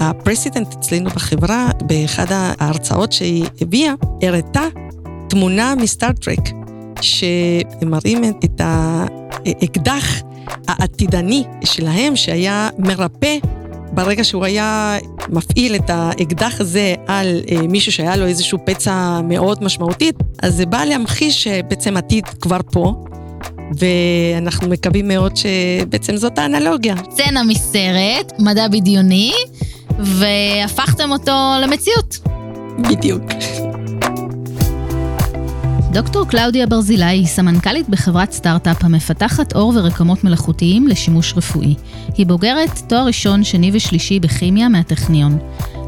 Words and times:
הפרסידנט 0.00 0.74
אצלנו 0.74 1.10
בחברה, 1.10 1.68
באחד 1.82 2.26
ההרצאות 2.30 3.12
שהיא 3.12 3.44
הביאה, 3.60 3.92
הראתה 4.22 4.62
תמונה 5.28 5.74
מסטארט-טרק, 5.74 6.50
שמראים 7.00 8.24
את 8.24 8.60
האקדח 8.60 10.22
העתידני 10.68 11.44
שלהם, 11.64 12.16
שהיה 12.16 12.68
מרפא 12.78 13.38
ברגע 13.92 14.24
שהוא 14.24 14.44
היה 14.44 14.98
מפעיל 15.28 15.74
את 15.74 15.90
האקדח 15.90 16.60
הזה 16.60 16.94
על 17.06 17.40
אה, 17.50 17.66
מישהו 17.68 17.92
שהיה 17.92 18.16
לו 18.16 18.26
איזשהו 18.26 18.58
פצע 18.64 19.20
מאוד 19.24 19.64
משמעותית, 19.64 20.16
אז 20.42 20.54
זה 20.54 20.66
בא 20.66 20.84
להמחיש 20.84 21.44
שבעצם 21.44 21.96
עתיד 21.96 22.24
כבר 22.26 22.60
פה, 22.72 23.04
ואנחנו 23.78 24.68
מקווים 24.68 25.08
מאוד 25.08 25.32
שבעצם 25.36 26.16
זאת 26.16 26.38
האנלוגיה. 26.38 26.94
סצנה 27.10 27.42
מסרט, 27.42 28.32
מדע 28.38 28.68
בדיוני, 28.68 29.32
והפכתם 29.98 31.10
אותו 31.10 31.52
למציאות. 31.62 32.18
בדיוק. 32.78 33.22
דוקטור 35.92 36.26
קלאודיה 36.26 36.66
ברזילי 36.66 37.04
היא 37.04 37.26
סמנכ"לית 37.26 37.88
בחברת 37.88 38.32
סטארט-אפ 38.32 38.84
המפתחת 38.84 39.52
אור 39.54 39.72
ורקמות 39.76 40.24
מלאכותיים 40.24 40.88
לשימוש 40.88 41.34
רפואי. 41.36 41.74
היא 42.16 42.26
בוגרת 42.26 42.82
תואר 42.88 43.06
ראשון, 43.06 43.44
שני 43.44 43.70
ושלישי 43.72 44.20
בכימיה 44.20 44.68
מהטכניון. 44.68 45.38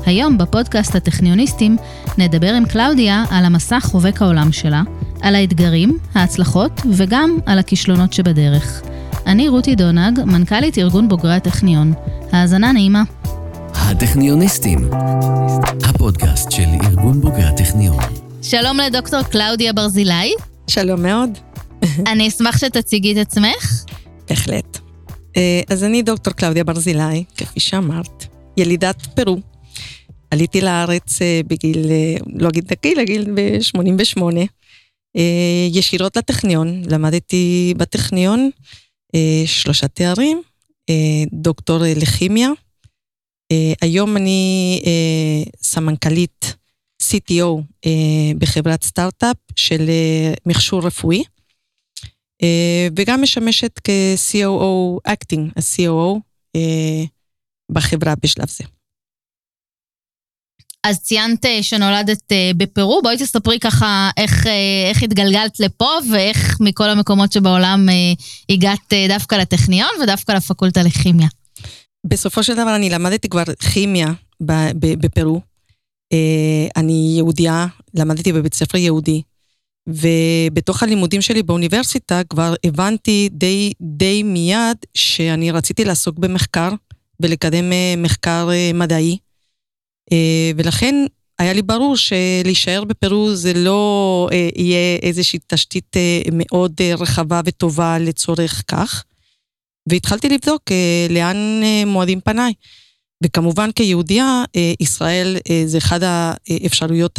היום 0.07 0.39
בפודקאסט 0.39 0.95
הטכניוניסטים 0.95 1.77
נדבר 2.19 2.55
עם 2.55 2.67
קלאודיה 2.67 3.25
על 3.31 3.45
המסע 3.45 3.81
חובק 3.81 4.23
העולם 4.23 4.53
שלה, 4.53 4.83
על 5.23 5.35
האתגרים, 5.35 5.99
ההצלחות 6.15 6.81
וגם 6.93 7.39
על 7.47 7.59
הכישלונות 7.59 8.13
שבדרך. 8.13 8.83
אני 9.27 9.49
רותי 9.49 9.75
דונג, 9.75 10.21
מנכ"לית 10.25 10.79
ארגון 10.79 11.09
בוגרי 11.09 11.35
הטכניון. 11.35 11.93
האזנה 12.33 12.73
נעימה. 12.73 13.03
הטכניוניסטים, 13.91 14.79
הפודקאסט 15.85 16.51
של 16.51 16.63
ארגון 16.85 17.21
בוגרי 17.21 17.43
הטכניון. 17.43 18.03
שלום 18.43 18.77
לדוקטור 18.77 19.23
קלאודיה 19.23 19.73
ברזילי. 19.73 20.35
שלום 20.67 21.03
מאוד. 21.03 21.31
אני 22.13 22.29
אשמח 22.29 22.59
שתציגי 22.59 23.13
את 23.13 23.17
עצמך. 23.17 23.85
בהחלט. 24.29 24.79
אה, 25.37 25.61
אז 25.69 25.85
אני 25.85 26.03
דוקטור 26.03 26.33
קלאודיה 26.33 26.65
ברזילי, 26.65 27.25
כפי 27.37 27.61
שאמרת, 27.61 28.27
ילידת 28.57 29.07
פרו. 29.07 29.37
עליתי 30.31 30.61
לארץ 30.61 31.23
אה, 31.23 31.41
בגיל, 31.47 31.91
אה, 31.91 32.17
לא 32.35 32.49
אגיד 32.49 32.67
דקי, 32.67 32.95
לגיל 32.95 33.31
ב-88, 33.35 34.23
ישירות 35.71 36.17
לטכניון. 36.17 36.83
למדתי 36.91 37.75
בטכניון 37.77 38.51
שלושה 39.47 39.89
תארים, 39.89 40.43
דוקטור 41.33 41.79
לכימיה. 41.97 42.49
היום 43.81 44.17
אני 44.17 44.81
סמנכ"לית 45.63 46.55
CTO 47.03 47.63
אה, 47.87 48.33
בחברת 48.39 48.83
סטארט-אפ 48.83 49.37
של 49.57 49.89
אה, 49.89 50.35
מכשור 50.47 50.87
רפואי, 50.87 51.23
אה, 52.43 52.89
וגם 52.97 53.23
משמשת 53.23 53.81
כ-COO 53.85 55.11
Acting, 55.11 55.51
ה-COO 55.57 56.19
אה, 56.57 57.05
בחברה 57.73 58.15
בשלב 58.23 58.49
זה. 58.49 58.65
אז 60.85 61.01
ציינת 61.03 61.45
אה, 61.45 61.63
שנולדת 61.63 62.33
אה, 62.33 62.51
בפרו, 62.57 63.01
בואי 63.03 63.17
תספרי 63.17 63.59
ככה 63.59 64.11
איך, 64.17 64.47
אה, 64.47 64.89
איך 64.91 65.03
התגלגלת 65.03 65.61
לפה 65.61 65.91
ואיך 66.13 66.57
מכל 66.61 66.91
המקומות 66.91 67.33
שבעולם 67.33 67.89
הגעת 68.51 68.93
דווקא 69.09 69.35
לטכניון 69.35 69.91
ודווקא 70.03 70.33
לפקולטה 70.33 70.83
לכימיה. 70.83 71.29
בסופו 72.09 72.43
של 72.43 72.55
דבר 72.55 72.77
אני 72.77 72.91
למדתי 72.91 73.29
כבר 73.29 73.43
כימיה 73.73 74.13
בפרו, 75.01 75.41
אה, 76.13 76.67
אני 76.77 77.15
יהודייה, 77.17 77.67
למדתי 77.95 78.33
בבית 78.33 78.55
ספר 78.55 78.79
יהודי, 78.79 79.23
ובתוך 79.89 80.83
הלימודים 80.83 81.23
שלי 81.23 81.43
באוניברסיטה 81.43 82.21
כבר 82.31 82.55
הבנתי 82.65 83.29
די, 83.33 83.73
די 83.81 84.23
מיד 84.23 84.77
שאני 84.95 85.51
רציתי 85.51 85.85
לעסוק 85.85 86.19
במחקר 86.19 86.71
ולקדם 87.21 87.73
אה, 87.73 87.95
מחקר 87.97 88.49
אה, 88.53 88.71
מדעי, 88.75 89.19
ולכן 90.57 90.95
היה 91.39 91.53
לי 91.53 91.63
ברור 91.63 91.97
שלהישאר 91.97 92.85
בפרו 92.85 93.35
זה 93.35 93.53
לא 93.55 94.29
יהיה 94.57 94.97
איזושהי 95.03 95.39
תשתית 95.47 95.97
מאוד 96.33 96.73
רחבה 96.99 97.41
וטובה 97.45 97.99
לצורך 97.99 98.63
כך. 98.69 99.05
והתחלתי 99.89 100.29
לבדוק 100.29 100.63
לאן 101.11 101.61
מועדים 101.87 102.21
פניי. 102.21 102.53
וכמובן 103.25 103.73
כיהודייה, 103.73 104.45
אה, 104.57 104.73
ישראל 104.81 105.37
אה, 105.51 105.63
זה 105.67 105.79
אחד 105.79 106.01
האפשרויות 106.03 107.19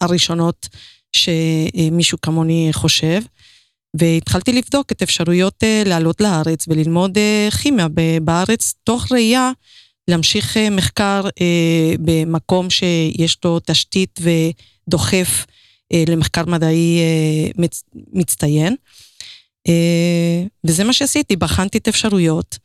הראשונות 0.00 0.68
שמישהו 1.12 2.18
כמוני 2.22 2.68
חושב. 2.72 3.22
והתחלתי 3.96 4.52
לבדוק 4.52 4.92
את 4.92 5.02
אפשרויות 5.02 5.64
אה, 5.64 5.82
לעלות 5.86 6.20
לארץ 6.20 6.64
וללמוד 6.68 7.18
כימיה 7.62 7.88
בארץ, 8.22 8.74
תוך 8.84 9.12
ראייה 9.12 9.50
להמשיך 10.08 10.56
מחקר 10.70 11.22
במקום 12.00 12.70
שיש 12.70 13.38
לו 13.44 13.60
תשתית 13.66 14.20
ודוחף 14.20 15.46
למחקר 16.08 16.44
מדעי 16.46 17.00
מצטיין. 18.12 18.76
וזה 20.64 20.84
מה 20.84 20.92
שעשיתי, 20.92 21.36
בחנתי 21.36 21.78
את 21.78 21.86
האפשרויות. 21.86 22.58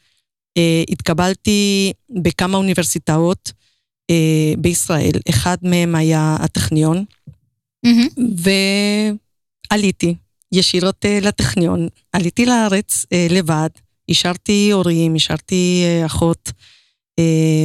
אה, 0.57 0.83
התקבלתי 0.89 1.93
בכמה 2.09 2.57
אוניברסיטאות 2.57 3.51
אה, 4.09 4.53
בישראל, 4.57 5.11
אחד 5.29 5.57
מהם 5.61 5.95
היה 5.95 6.37
הטכניון, 6.39 7.05
mm-hmm. 7.87 8.21
ועליתי 9.71 10.15
ישירות 10.51 11.05
אה, 11.05 11.19
לטכניון, 11.21 11.87
עליתי 12.13 12.45
לארץ 12.45 13.05
לבד, 13.29 13.69
השארתי 14.09 14.71
הורים, 14.71 15.15
השארתי 15.15 15.83
אחות 16.05 16.51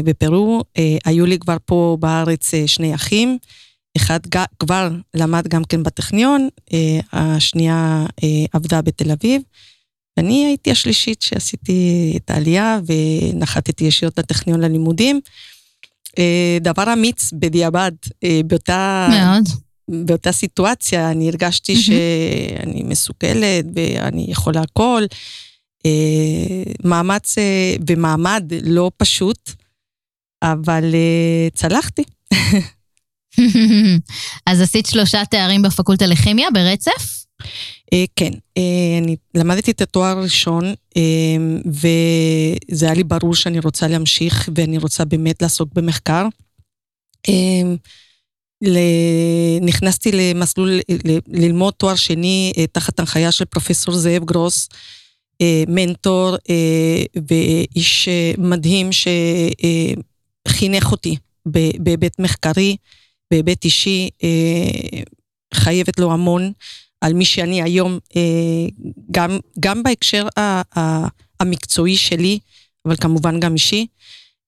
בפרו, 0.05 0.63
היו 1.05 1.27
לי 1.27 1.39
כבר 1.39 1.57
פה 1.65 1.97
בארץ 2.01 2.51
שני 2.67 2.95
אחים, 2.95 3.39
אחד 3.97 4.21
כבר 4.59 4.91
למד 5.15 5.49
גם 5.49 5.65
כן 5.65 5.83
בטכניון, 5.83 6.49
השנייה 7.13 8.07
עבדה 8.53 8.83
בתל 8.83 9.11
אביב. 9.11 9.43
אני 10.19 10.47
הייתי 10.47 10.71
השלישית 10.71 11.23
שעשיתי 11.23 12.13
את 12.17 12.31
העלייה 12.31 12.81
ונחתתי 12.87 13.85
ישירות 13.85 14.19
לטכניון 14.19 14.61
ללימודים. 14.61 15.21
אה, 16.19 16.59
דבר 16.61 16.93
אמיץ 16.93 17.33
בדיעבד, 17.33 17.93
אה, 18.25 18.41
באותה... 18.47 19.09
מאוד. 19.11 19.45
באותה 20.07 20.33
סיטואציה 20.33 21.11
אני 21.11 21.29
הרגשתי 21.29 21.77
שאני 21.77 22.83
מסוגלת 22.83 23.65
ואני 23.75 24.27
יכולה 24.29 24.61
הכל. 24.61 25.03
אה, 25.87 26.63
מאמץ 26.85 27.35
ומעמד 27.89 28.53
לא 28.63 28.91
פשוט, 28.97 29.51
אבל 30.43 30.95
צלחתי. 31.55 32.05
אז 34.47 34.61
עשית 34.61 34.87
שלושה 34.87 35.25
תארים 35.25 35.63
בפקולטה 35.63 36.07
לכימיה 36.07 36.49
ברצף? 36.55 37.25
אה, 37.93 38.05
כן, 38.17 38.31
אה, 38.59 38.99
אני 39.03 39.17
למדתי 39.35 39.71
את 39.71 39.81
התואר 39.81 40.19
הראשון, 40.19 40.65
אה, 40.97 41.37
וזה 41.67 42.87
היה 42.87 42.95
לי 42.95 43.05
ברור 43.05 43.35
שאני 43.35 43.59
רוצה 43.59 43.89
להמשיך 43.89 44.49
ואני 44.55 44.79
רוצה 44.79 45.05
באמת 45.05 45.43
לעסוק 45.43 45.69
במחקר. 45.75 46.27
נכנסתי 49.61 50.13
למסלול, 50.13 50.81
ללמוד 51.29 51.75
תואר 51.75 51.95
שני 51.95 52.53
תחת 52.73 53.01
הנחיה 53.01 53.33
של 53.33 53.45
פרופסור 53.45 53.95
זאב 53.95 54.25
גרוס, 54.25 54.69
מנטור 55.69 56.37
ואיש 57.29 58.09
מדהים 58.39 58.91
שחינך 60.49 60.93
אותי 60.93 61.17
בהיבט 61.79 62.19
מחקרי, 62.19 62.77
בהיבט 63.31 63.65
אישי, 63.65 64.11
חייבת 65.55 65.99
לו 65.99 66.13
המון. 66.13 66.53
על 67.05 67.13
מי 67.13 67.25
שאני 67.25 67.63
היום, 67.63 67.99
אה, 68.17 68.67
גם, 69.11 69.39
גם 69.61 69.83
בהקשר 69.83 70.27
המקצועי 71.41 71.97
שלי, 71.97 72.39
אבל 72.87 72.97
כמובן 72.97 73.41
גם 73.41 73.55
אישי. 73.55 73.87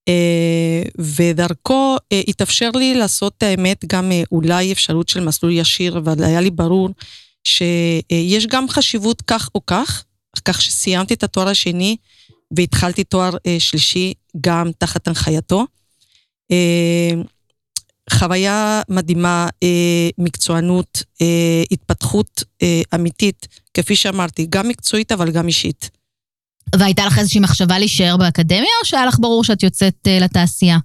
אה, 0.08 0.82
ודרכו 0.98 1.96
אה, 2.12 2.20
התאפשר 2.28 2.70
לי 2.70 2.94
לעשות 2.94 3.34
את 3.38 3.42
האמת 3.42 3.84
גם 3.86 4.12
אולי 4.32 4.72
אפשרות 4.72 5.08
של 5.08 5.20
מסלול 5.24 5.52
ישיר, 5.52 5.98
אבל 5.98 6.24
היה 6.24 6.40
לי 6.40 6.50
ברור 6.50 6.88
שיש 7.44 8.46
גם 8.46 8.68
חשיבות 8.68 9.22
כך 9.22 9.50
או 9.54 9.66
כך, 9.66 10.04
כך 10.44 10.62
שסיימתי 10.62 11.14
את 11.14 11.22
התואר 11.22 11.48
השני 11.48 11.96
והתחלתי 12.56 13.04
תואר 13.04 13.36
שלישי 13.58 14.12
גם 14.40 14.70
תחת 14.78 15.08
הנחייתו. 15.08 15.66
חוויה 18.10 18.82
מדהימה, 18.88 19.48
אה, 19.62 20.08
מקצוענות, 20.18 21.02
אה, 21.22 21.62
התפתחות 21.70 22.44
אה, 22.62 22.82
אמיתית, 22.94 23.48
כפי 23.74 23.96
שאמרתי, 23.96 24.46
גם 24.50 24.68
מקצועית 24.68 25.12
אבל 25.12 25.30
גם 25.30 25.48
אישית. 25.48 25.90
והייתה 26.76 27.06
לך 27.06 27.18
איזושהי 27.18 27.40
מחשבה 27.40 27.78
להישאר 27.78 28.16
באקדמיה, 28.16 28.70
או 28.82 28.86
שהיה 28.86 29.06
לך 29.06 29.18
ברור 29.20 29.44
שאת 29.44 29.62
יוצאת 29.62 29.94
אה, 30.06 30.18
לתעשייה? 30.18 30.78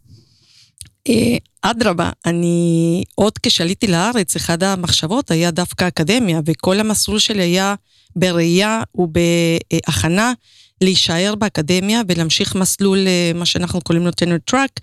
אדרבה, 1.62 2.10
אני, 2.26 3.04
עוד 3.16 3.34
כשעליתי 3.44 3.88
לארץ, 3.88 4.36
אחת 4.36 4.64
המחשבות 4.64 5.32
היה 5.32 5.52
דווקא 5.52 5.88
אקדמיה, 5.88 6.40
וכל 6.46 6.80
המסלול 6.80 7.20
שלי 7.20 7.44
היה 7.44 7.76
בראייה 8.16 8.82
ובהכנה 8.96 10.34
להישאר 10.82 11.36
באקדמיה 11.36 12.02
ולהמשיך 12.08 12.56
מסלול, 12.56 12.98
מה 13.36 13.46
שאנחנו 13.46 13.82
קוראים 13.82 14.06
לו 14.06 14.12
טנר 14.12 14.38
טראק, 14.46 14.80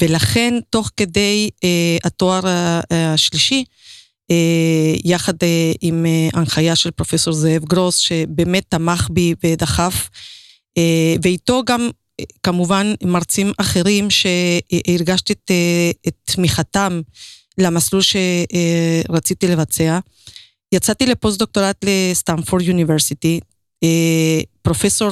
ולכן, 0.00 0.54
תוך 0.70 0.90
כדי 0.96 1.50
התואר 2.04 2.40
השלישי, 2.90 3.64
יחד 5.04 5.34
עם 5.80 6.06
הנחיה 6.32 6.76
של 6.76 6.90
פרופסור 6.90 7.32
זאב 7.32 7.64
גרוס, 7.64 7.96
שבאמת 7.96 8.64
תמך 8.68 9.08
בי 9.10 9.34
ודחף, 9.44 10.08
ואיתו 11.22 11.62
גם 11.66 11.90
כמובן 12.42 12.94
מרצים 13.02 13.52
אחרים 13.58 14.08
שהרגשתי 14.10 15.32
את, 15.32 15.50
את 16.08 16.14
תמיכתם 16.24 17.00
למסלול 17.58 18.02
שרציתי 18.02 19.46
לבצע. 19.48 19.98
יצאתי 20.72 21.06
לפוסט-דוקטורט 21.06 21.84
לסטמפורד 21.84 22.62
יוניברסיטי, 22.62 23.40
פרופסור 24.62 25.10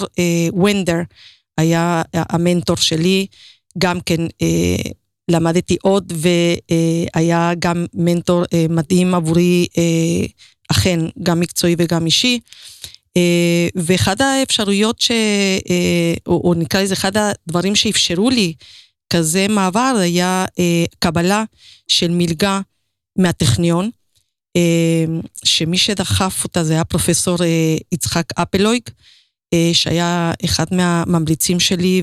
ונדר 0.64 1.00
היה 1.58 2.02
המנטור 2.14 2.76
שלי, 2.76 3.26
גם 3.78 4.00
כן 4.00 4.20
למדתי 5.30 5.76
עוד 5.82 6.12
והיה 6.16 7.52
גם 7.58 7.86
מנטור 7.94 8.42
מדהים 8.70 9.14
עבורי, 9.14 9.66
אכן, 10.70 11.00
גם 11.22 11.40
מקצועי 11.40 11.74
וגם 11.78 12.06
אישי. 12.06 12.40
ואחד 13.76 14.22
האפשרויות 14.22 15.00
ש... 15.00 15.10
או, 16.26 16.40
או 16.44 16.54
נקרא 16.54 16.82
לזה 16.82 16.94
אחד 16.94 17.12
הדברים 17.16 17.74
שאפשרו 17.74 18.30
לי 18.30 18.52
כזה 19.12 19.46
מעבר 19.48 19.94
היה 20.00 20.44
קבלה 20.98 21.44
של 21.88 22.10
מלגה 22.10 22.60
מהטכניון, 23.18 23.90
שמי 25.44 25.78
שדחף 25.78 26.44
אותה 26.44 26.64
זה 26.64 26.72
היה 26.72 26.84
פרופסור 26.84 27.36
יצחק 27.92 28.24
אפלויג, 28.34 28.82
שהיה 29.72 30.32
אחד 30.44 30.64
מהממליצים 30.72 31.60
שלי 31.60 32.02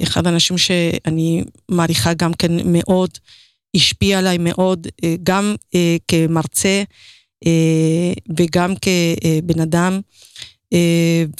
ואחד 0.00 0.26
האנשים 0.26 0.58
שאני 0.58 1.44
מעריכה 1.68 2.14
גם 2.14 2.34
כן 2.34 2.52
מאוד, 2.64 3.10
השפיע 3.76 4.18
עליי 4.18 4.38
מאוד, 4.38 4.86
גם 5.22 5.54
כמרצה, 6.08 6.82
וגם 8.36 8.74
כבן 8.76 9.60
אדם, 9.60 10.00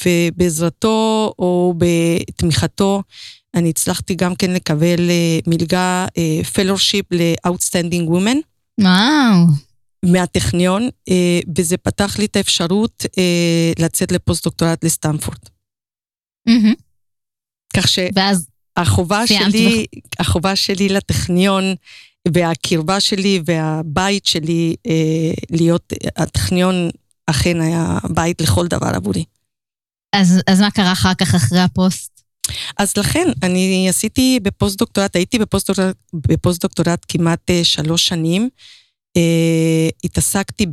ובעזרתו 0.07 1.33
או 1.39 1.75
בתמיכתו, 1.79 3.03
אני 3.55 3.71
הצלחתי 3.71 4.15
גם 4.15 4.35
כן 4.35 4.51
לקבל 4.51 5.11
מלגה 5.47 6.07
fellowship 6.55 7.07
ל-Outstanding 7.11 8.09
Women. 8.11 8.37
וואו. 8.81 9.70
מהטכניון, 10.05 10.89
וזה 11.59 11.77
פתח 11.77 12.19
לי 12.19 12.25
את 12.25 12.37
האפשרות 12.37 13.05
לצאת 13.79 14.13
לפוסט-דוקטורט 14.13 14.85
לסטנפורד. 14.85 15.39
כך 17.77 17.87
שהחובה 17.89 19.27
שלי, 19.27 19.87
החובה 20.19 20.57
שלי 20.57 20.89
לטכניון, 20.89 21.75
והקרבה 22.29 23.01
שלי 23.01 23.43
והבית 23.45 24.27
שלי 24.27 24.75
אה, 24.87 25.33
להיות, 25.51 25.93
הטכניון 26.17 26.91
אכן 27.27 27.61
היה 27.61 27.99
בית 28.15 28.41
לכל 28.41 28.67
דבר 28.67 28.87
עבורי. 28.95 29.25
אז, 30.13 30.41
אז 30.47 30.61
מה 30.61 30.71
קרה 30.71 30.93
אחר 30.93 31.15
כך, 31.15 31.35
אחרי 31.35 31.61
הפוסט? 31.61 32.23
אז 32.79 32.97
לכן, 32.97 33.29
אני 33.43 33.87
עשיתי 33.89 34.41
בפוסט-דוקטורט, 34.43 35.17
הייתי 35.17 35.39
בפוסט-דוקטורט, 35.39 35.97
בפוסט-דוקטורט 36.13 37.07
כמעט 37.09 37.51
אה, 37.51 37.65
שלוש 37.65 38.07
שנים. 38.07 38.49
אה, 39.17 39.89
התעסקתי 40.05 40.67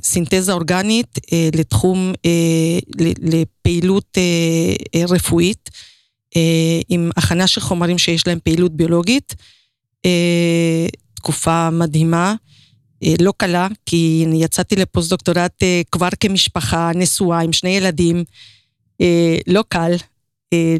בסינתזה 0.00 0.50
אה, 0.52 0.56
אורגנית 0.56 1.18
אה, 1.32 1.48
לתחום, 1.54 2.12
אה, 2.26 2.78
לפעילות 3.22 4.18
אה, 4.18 5.04
רפואית. 5.08 5.70
אה, 6.36 6.80
עם 6.88 7.10
הכנה 7.16 7.46
של 7.46 7.60
חומרים 7.60 7.98
שיש 7.98 8.26
להם 8.26 8.38
פעילות 8.44 8.76
ביולוגית. 8.76 9.34
אה, 10.06 10.86
תקופה 11.14 11.70
מדהימה, 11.70 12.34
אה, 13.04 13.14
לא 13.20 13.32
קלה, 13.36 13.68
כי 13.86 14.24
יצאתי 14.34 14.76
לפוסט-דוקטורט 14.76 15.62
כבר 15.90 16.08
כמשפחה 16.20 16.90
נשואה 16.94 17.40
עם 17.40 17.52
שני 17.52 17.70
ילדים. 17.70 18.24
לא 19.46 19.64
קל, 19.68 19.92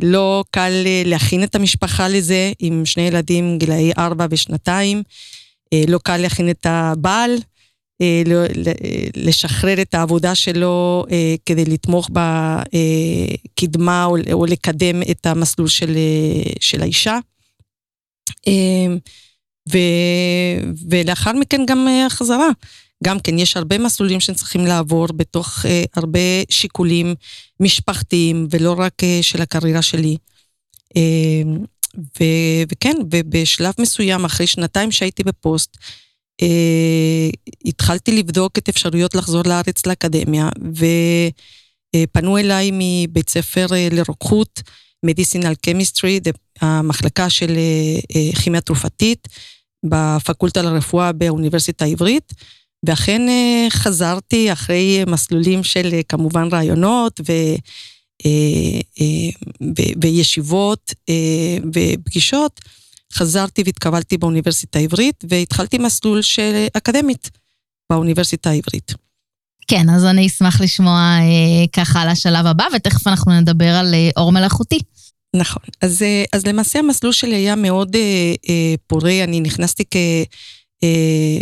לא 0.02 0.44
קל 0.50 0.72
להכין 1.04 1.42
את 1.42 1.54
המשפחה 1.54 2.08
לזה 2.08 2.52
עם 2.58 2.86
שני 2.86 3.02
ילדים 3.02 3.58
גילאי 3.58 3.92
ארבע 3.98 4.26
ושנתיים. 4.30 5.02
לא 5.88 5.98
קל 5.98 6.16
להכין 6.16 6.50
את 6.50 6.66
הבעל. 6.68 7.36
אה, 8.02 8.22
לשחרר 9.16 9.82
את 9.82 9.94
העבודה 9.94 10.34
שלו 10.34 11.04
אה, 11.10 11.34
כדי 11.46 11.64
לתמוך 11.64 12.10
בקדמה 12.12 14.04
או 14.32 14.46
לקדם 14.46 15.02
את 15.10 15.26
המסלול 15.26 15.68
של, 15.68 15.96
של 16.60 16.82
האישה. 16.82 17.18
אה, 18.48 18.86
ו, 19.72 19.78
ולאחר 20.88 21.32
מכן 21.32 21.66
גם 21.66 21.88
החזרה. 22.06 22.48
גם 23.04 23.20
כן, 23.20 23.38
יש 23.38 23.56
הרבה 23.56 23.78
מסלולים 23.78 24.20
שצריכים 24.20 24.66
לעבור 24.66 25.06
בתוך 25.16 25.64
הרבה 25.96 26.18
שיקולים 26.50 27.14
משפחתיים, 27.60 28.46
ולא 28.50 28.74
רק 28.78 29.02
של 29.22 29.42
הקריירה 29.42 29.82
שלי. 29.82 30.16
ו, 31.98 32.24
וכן, 32.72 32.96
ובשלב 33.10 33.74
מסוים, 33.78 34.24
אחרי 34.24 34.46
שנתיים 34.46 34.90
שהייתי 34.90 35.22
בפוסט, 35.22 35.76
אה, 36.42 37.28
התחלתי 37.64 38.12
לבדוק 38.12 38.58
את 38.58 38.68
אפשרויות 38.68 39.14
לחזור 39.14 39.42
לארץ 39.46 39.86
לאקדמיה, 39.86 40.48
ופנו 41.94 42.38
אליי 42.38 42.70
מבית 42.72 43.30
ספר 43.30 43.66
אה, 43.72 43.88
לרוקחות, 43.92 44.62
מדיסינל 45.04 45.54
קמיסטרי, 45.54 46.20
המחלקה 46.60 47.30
של 47.30 47.56
אה, 48.16 48.42
כימיה 48.42 48.60
תרופתית, 48.60 49.28
בפקולטה 49.84 50.62
לרפואה 50.62 51.12
באוניברסיטה 51.12 51.84
העברית, 51.84 52.32
ואכן 52.86 53.22
חזרתי 53.70 54.52
אחרי 54.52 55.04
מסלולים 55.06 55.64
של 55.64 56.00
כמובן 56.08 56.48
רעיונות 56.52 57.20
ו... 57.28 57.32
וישיבות 60.02 60.92
ופגישות. 61.74 62.60
חזרתי 63.14 63.62
והתקבלתי 63.66 64.18
באוניברסיטה 64.18 64.78
העברית, 64.78 65.24
והתחלתי 65.28 65.78
מסלול 65.78 66.22
של 66.22 66.66
אקדמית 66.76 67.30
באוניברסיטה 67.90 68.50
העברית. 68.50 68.94
כן, 69.68 69.90
אז 69.90 70.04
אני 70.04 70.26
אשמח 70.26 70.60
לשמוע 70.60 71.00
אה, 71.20 71.66
ככה 71.72 72.02
על 72.02 72.08
השלב 72.08 72.46
הבא, 72.46 72.64
ותכף 72.76 73.06
אנחנו 73.06 73.40
נדבר 73.40 73.68
על 73.74 73.94
אה, 73.94 74.10
אור 74.16 74.32
מלאכותי. 74.32 74.78
נכון. 75.36 75.62
אז, 75.80 76.02
אה, 76.02 76.24
אז 76.32 76.46
למעשה 76.46 76.78
המסלול 76.78 77.12
שלי 77.12 77.34
היה 77.34 77.56
מאוד 77.56 77.96
אה, 77.96 78.34
אה, 78.48 78.74
פורה, 78.86 79.24
אני 79.24 79.40
נכנסתי 79.40 79.84
כ... 79.90 79.96
אה, 80.82 81.38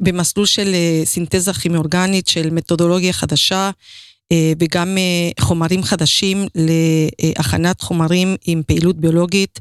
במסלול 0.00 0.46
של 0.46 0.74
אה, 0.74 1.02
סינתזה 1.04 1.52
כימי-אורגנית, 1.52 2.28
של 2.28 2.50
מתודולוגיה 2.50 3.12
חדשה, 3.12 3.56
אה, 3.56 3.70
וגם 4.58 4.98
אה, 4.98 5.30
חומרים 5.44 5.82
חדשים 5.82 6.46
להכנת 6.54 7.80
חומרים 7.80 8.36
עם 8.46 8.62
פעילות 8.66 8.96
ביולוגית. 8.96 9.60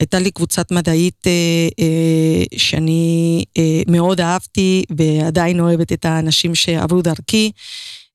הייתה 0.00 0.18
לי 0.18 0.30
קבוצת 0.30 0.72
מדעית 0.72 1.26
אה, 1.26 1.32
אה, 1.80 2.58
שאני 2.58 3.44
אה, 3.58 3.82
מאוד 3.88 4.20
אהבתי 4.20 4.84
ועדיין 4.96 5.60
אוהבת 5.60 5.92
את 5.92 6.04
האנשים 6.04 6.54
שעברו 6.54 7.02
דרכי. 7.02 7.50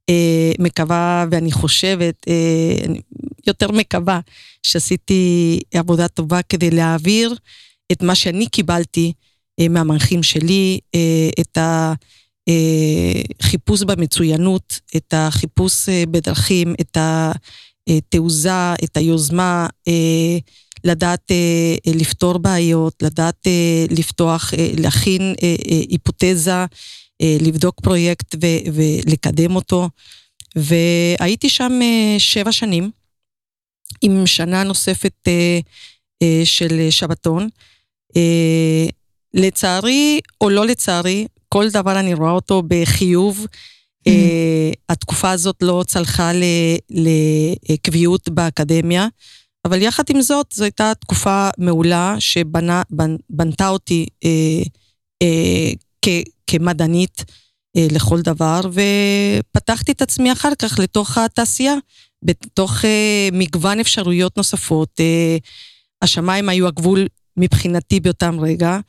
אה, 0.10 0.51
מקווה 0.60 1.25
ואני 1.31 1.51
חושבת, 1.51 2.15
אה, 2.27 2.93
יותר 3.48 3.72
מקווה 3.72 4.20
שעשיתי 4.63 5.60
עבודה 5.74 6.08
טובה 6.08 6.41
כדי 6.41 6.72
להעביר 6.72 7.36
את 7.91 8.03
מה 8.03 8.15
שאני 8.15 8.48
קיבלתי 8.48 9.13
אה, 9.60 9.67
מהמנחים 9.70 10.24
שלי, 10.24 10.79
אה, 10.96 11.29
את 11.39 11.58
החיפוש 13.39 13.81
אה, 13.81 13.86
במצוינות, 13.86 14.79
את 14.96 15.13
החיפוש 15.17 15.89
אה, 15.89 16.03
בדרכים, 16.12 16.75
את 16.81 16.98
התעוזה, 17.89 18.74
את 18.84 18.98
היוזמה. 18.98 19.67
אה, 19.88 20.38
לדעת 20.84 21.31
לפתור 21.86 22.38
בעיות, 22.38 23.03
לדעת 23.03 23.48
לפתוח, 23.89 24.53
להכין 24.79 25.36
היפותזה, 25.89 26.65
לבדוק 27.24 27.81
פרויקט 27.81 28.36
ולקדם 28.74 29.55
אותו. 29.55 29.89
והייתי 30.55 31.50
שם 31.50 31.79
שבע 32.17 32.51
שנים, 32.51 32.91
עם 34.01 34.27
שנה 34.27 34.63
נוספת 34.63 35.27
של 36.43 36.88
שבתון. 36.89 37.50
לצערי, 39.34 40.20
או 40.41 40.50
לא 40.50 40.65
לצערי, 40.65 41.25
כל 41.53 41.70
דבר 41.70 42.00
אני 42.00 42.13
רואה 42.13 42.31
אותו 42.31 42.63
בחיוב. 42.67 43.46
Mm-hmm. 43.46 44.10
Uh, 44.10 44.75
התקופה 44.89 45.31
הזאת 45.31 45.55
לא 45.62 45.84
צלחה 45.88 46.31
לקביעות 47.70 48.29
באקדמיה. 48.29 49.08
אבל 49.65 49.81
יחד 49.81 50.03
עם 50.10 50.22
זאת, 50.22 50.48
זו 50.53 50.63
הייתה 50.63 50.91
תקופה 51.00 51.50
מעולה 51.58 52.15
שבנתה 52.20 53.70
אותי 53.70 54.05
אה, 54.25 54.63
אה, 55.22 55.72
כ, 56.01 56.08
כמדענית 56.48 57.25
אה, 57.77 57.88
לכל 57.91 58.22
דבר, 58.22 58.62
ופתחתי 58.72 59.91
את 59.91 60.01
עצמי 60.01 60.31
אחר 60.31 60.55
כך 60.60 60.79
לתוך 60.79 61.17
התעשייה, 61.17 61.75
בתוך 62.24 62.86
אה, 62.86 63.29
מגוון 63.31 63.79
אפשרויות 63.79 64.38
נוספות. 64.38 64.89
אה, 65.00 65.38
השמיים 66.01 66.50
היו 66.50 66.67
הגבול 66.67 67.08
מבחינתי 67.38 68.00
באותם 68.00 68.39
רגע, 68.39 68.79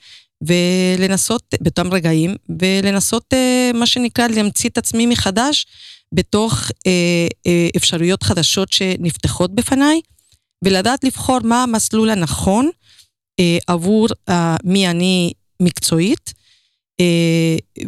ולנסות, 0.47 1.55
באותם 1.61 1.95
רגעים, 1.95 2.37
ולנסות, 2.61 3.25
אה, 3.33 3.71
מה 3.75 3.87
שנקרא, 3.87 4.27
להמציא 4.27 4.71
את 4.71 4.79
עצמי 4.79 5.07
מחדש 5.07 5.67
בתוך 6.13 6.71
אה, 6.87 7.27
אה, 7.47 7.69
אפשרויות 7.77 8.23
חדשות 8.23 8.73
שנפתחות 8.73 9.55
בפניי, 9.55 10.01
ולדעת 10.65 11.05
לבחור 11.05 11.39
מה 11.45 11.63
המסלול 11.63 12.11
הנכון 12.11 12.71
עבור 13.67 14.07
מי 14.65 14.89
אני 14.89 15.33
מקצועית, 15.61 16.33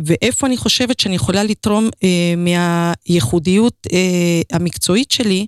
ואיפה 0.04 0.46
אני 0.46 0.56
חושבת 0.56 1.00
שאני 1.00 1.14
יכולה 1.14 1.42
לתרום 1.42 1.88
מהייחודיות 2.36 3.86
המקצועית 4.52 5.10
שלי, 5.10 5.46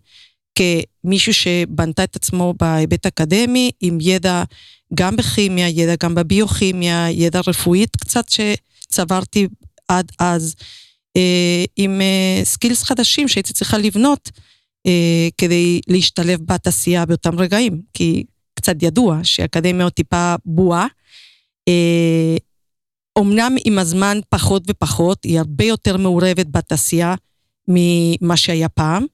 כמישהו 0.57 1.35
שבנתה 1.35 2.05
את 2.05 2.17
עצמו 2.17 2.55
בהיבט 2.61 3.07
אקדמי, 3.07 3.71
עם 3.81 3.99
ידע 4.01 4.43
גם 4.95 5.17
בכימיה, 5.17 5.69
ידע 5.69 5.95
גם 6.03 6.15
בביוכימיה, 6.15 7.11
ידע 7.11 7.41
רפואית 7.47 7.97
קצת 7.97 8.25
שצברתי 8.29 9.49
עד 9.89 10.13
אז, 10.19 10.55
עם 11.77 12.01
סקילס 12.45 12.83
חדשים 12.83 13.29
שהייתי 13.29 13.53
צריכה 13.53 13.79
לבנות 13.79 14.31
כדי 15.39 15.81
להשתלב 15.89 16.41
בתעשייה 16.45 17.07
באותם 17.07 17.39
רגעים, 17.39 17.81
כי 17.95 18.25
קצת 18.55 18.83
ידוע 18.83 19.21
שאקדמיה 19.23 19.85
עוד 19.85 19.93
טיפה 19.93 20.35
בועה. 20.45 20.87
אמנם 23.19 23.57
עם 23.65 23.79
הזמן 23.79 24.19
פחות 24.29 24.63
ופחות, 24.69 25.25
היא 25.25 25.39
הרבה 25.39 25.65
יותר 25.65 25.97
מעורבת 25.97 26.47
בתעשייה 26.47 27.15
ממה 27.69 28.37
שהיה 28.37 28.69
פעם, 28.69 29.07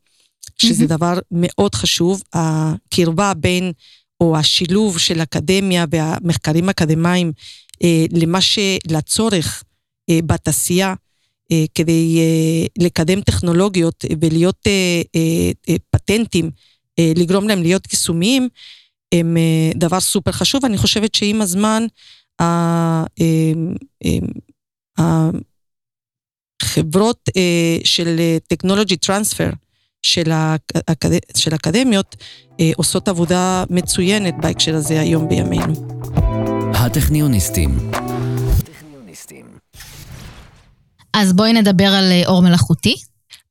שזה 0.58 0.84
mm-hmm. 0.84 0.88
דבר 0.88 1.18
מאוד 1.30 1.75
חשוב. 1.75 2.22
הקרבה 2.32 3.34
בין, 3.34 3.72
או 4.20 4.37
השילוב 4.37 4.99
של 4.99 5.22
אקדמיה 5.22 5.84
והמחקרים 5.90 6.68
האקדמיים 6.68 7.32
אה, 7.82 8.04
למה 8.12 8.40
ש... 8.40 8.58
לצורך 8.90 9.64
אה, 10.11 10.18
בתעשייה, 10.26 10.94
אה, 11.52 11.64
כדי 11.75 12.18
אה, 12.18 12.66
לקדם 12.84 13.20
טכנולוגיות 13.20 14.04
ולהיות 14.20 14.66
אה, 14.66 15.02
אה, 15.16 15.50
אה, 15.68 15.76
פטנטים, 15.90 16.50
אה, 16.99 17.12
לגרום 17.16 17.49
להם 17.49 17.62
להיות 17.62 17.92
יישומיים, 17.92 18.49
הם 19.14 19.37
אה, 19.37 19.70
דבר 19.75 20.00
סופר 20.00 20.32
חשוב. 20.32 20.64
אני 20.64 20.78
חושבת 20.78 21.14
שעם 21.14 21.42
הזמן, 21.42 21.87
אמ, 22.40 23.75
אמ, 24.04 24.26
החברות 26.62 27.28
אה, 27.37 27.78
של 27.84 28.37
טכנולוגי 28.49 28.96
טרנספר 28.96 29.50
של, 30.02 30.30
של 31.37 31.54
אקדמיות 31.54 32.16
אה, 32.61 32.71
עושות 32.76 33.09
עבודה 33.09 33.64
מצוינת 33.71 34.35
בהקשר 34.40 34.75
הזה 34.75 35.00
היום 35.00 35.28
בימינו. 35.28 35.75
הטכניוניסטים. 36.75 37.90
אז 41.14 41.32
בואי 41.32 41.52
נדבר 41.52 41.88
על 41.88 42.12
אה, 42.12 42.23
אור 42.26 42.42
מלאכותי. 42.42 42.94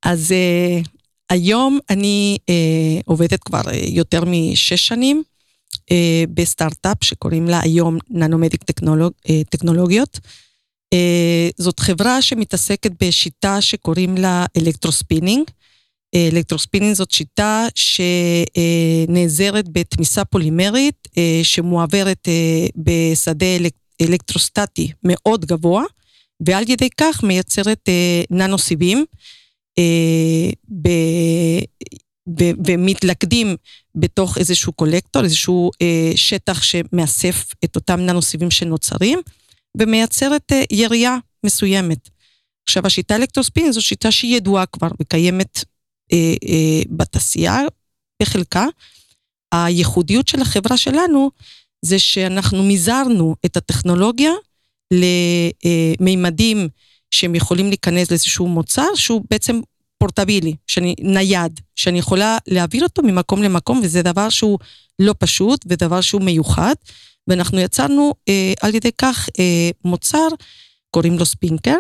אז 0.03 0.31
אה, 0.31 0.87
היום 1.29 1.79
אני 1.89 2.37
אה, 2.41 3.03
עובדת 3.05 3.43
כבר 3.43 3.61
יותר 3.89 4.23
משש 4.25 4.87
שנים 4.87 5.23
אה, 5.91 6.23
בסטארט-אפ 6.33 6.97
שקוראים 7.03 7.47
לה 7.47 7.59
היום 7.63 7.97
ננומדיק 8.09 8.63
technolog, 8.63 9.13
אה, 9.29 9.41
טכנולוגיות. 9.49 10.19
אה, 10.93 11.49
זאת 11.57 11.79
חברה 11.79 12.21
שמתעסקת 12.21 12.91
בשיטה 13.03 13.61
שקוראים 13.61 14.17
לה 14.17 14.45
electrospinning. 14.57 15.45
electrospinning 16.15 16.95
זאת 16.95 17.11
שיטה 17.11 17.67
שנעזרת 19.07 19.69
בתמיסה 19.69 20.25
פולימרית 20.25 21.07
אה, 21.17 21.39
שמועברת 21.43 22.27
אה, 22.27 22.67
בשדה 22.75 23.55
אלק, 23.55 23.73
אלקטרוסטטי 24.01 24.91
מאוד 25.03 25.45
גבוה, 25.45 25.83
ועל 26.45 26.69
ידי 26.69 26.89
כך 26.97 27.23
מייצרת 27.23 27.89
אה, 27.89 28.23
ננו 28.29 28.57
סיבים. 28.57 29.05
ומתלכדים 32.67 33.55
בתוך 33.95 34.37
איזשהו 34.37 34.73
קולקטור, 34.73 35.23
איזשהו 35.23 35.71
שטח 36.15 36.61
שמאסף 36.61 37.45
את 37.63 37.75
אותם 37.75 37.99
ננוסיבים 37.99 38.51
שנוצרים, 38.51 39.19
ומייצרת 39.77 40.51
ירייה 40.71 41.17
מסוימת. 41.45 42.09
עכשיו, 42.67 42.85
השיטה 42.85 43.15
אלקטרוספין 43.15 43.71
זו 43.71 43.81
שיטה 43.81 44.11
שהיא 44.11 44.37
ידועה 44.37 44.65
כבר 44.65 44.87
וקיימת 45.01 45.63
אה, 46.13 46.33
אה, 46.47 46.81
בתעשייה 46.89 47.59
בחלקה. 48.21 48.65
הייחודיות 49.51 50.27
של 50.27 50.41
החברה 50.41 50.77
שלנו 50.77 51.31
זה 51.81 51.99
שאנחנו 51.99 52.63
מזערנו 52.63 53.35
את 53.45 53.57
הטכנולוגיה 53.57 54.31
למימדים 55.99 56.69
שהם 57.11 57.35
יכולים 57.35 57.67
להיכנס 57.67 58.11
לאיזשהו 58.11 58.47
מוצר 58.47 58.95
שהוא 58.95 59.21
בעצם 59.29 59.59
פורטבילי, 59.97 60.55
שאני, 60.67 60.95
נייד, 60.99 61.59
שאני 61.75 61.99
יכולה 61.99 62.37
להעביר 62.47 62.83
אותו 62.83 63.01
ממקום 63.01 63.43
למקום, 63.43 63.81
וזה 63.83 64.01
דבר 64.01 64.29
שהוא 64.29 64.59
לא 64.99 65.15
פשוט 65.19 65.65
ודבר 65.67 66.01
שהוא 66.01 66.21
מיוחד. 66.21 66.75
ואנחנו 67.27 67.59
יצרנו 67.59 68.13
אה, 68.29 68.53
על 68.61 68.75
ידי 68.75 68.91
כך 68.97 69.29
אה, 69.39 69.69
מוצר, 69.85 70.27
קוראים 70.91 71.19
לו 71.19 71.25
ספינקר, 71.25 71.77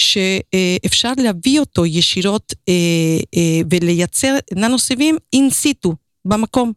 שאפשר 0.00 1.12
להביא 1.16 1.60
אותו 1.60 1.86
ישירות 1.86 2.54
אה, 2.68 2.74
אה, 3.36 3.60
ולייצר 3.70 4.34
ננו 4.56 4.78
סיבים 4.78 5.16
אין 5.32 5.50
סיטו, 5.50 5.94
במקום. 6.24 6.72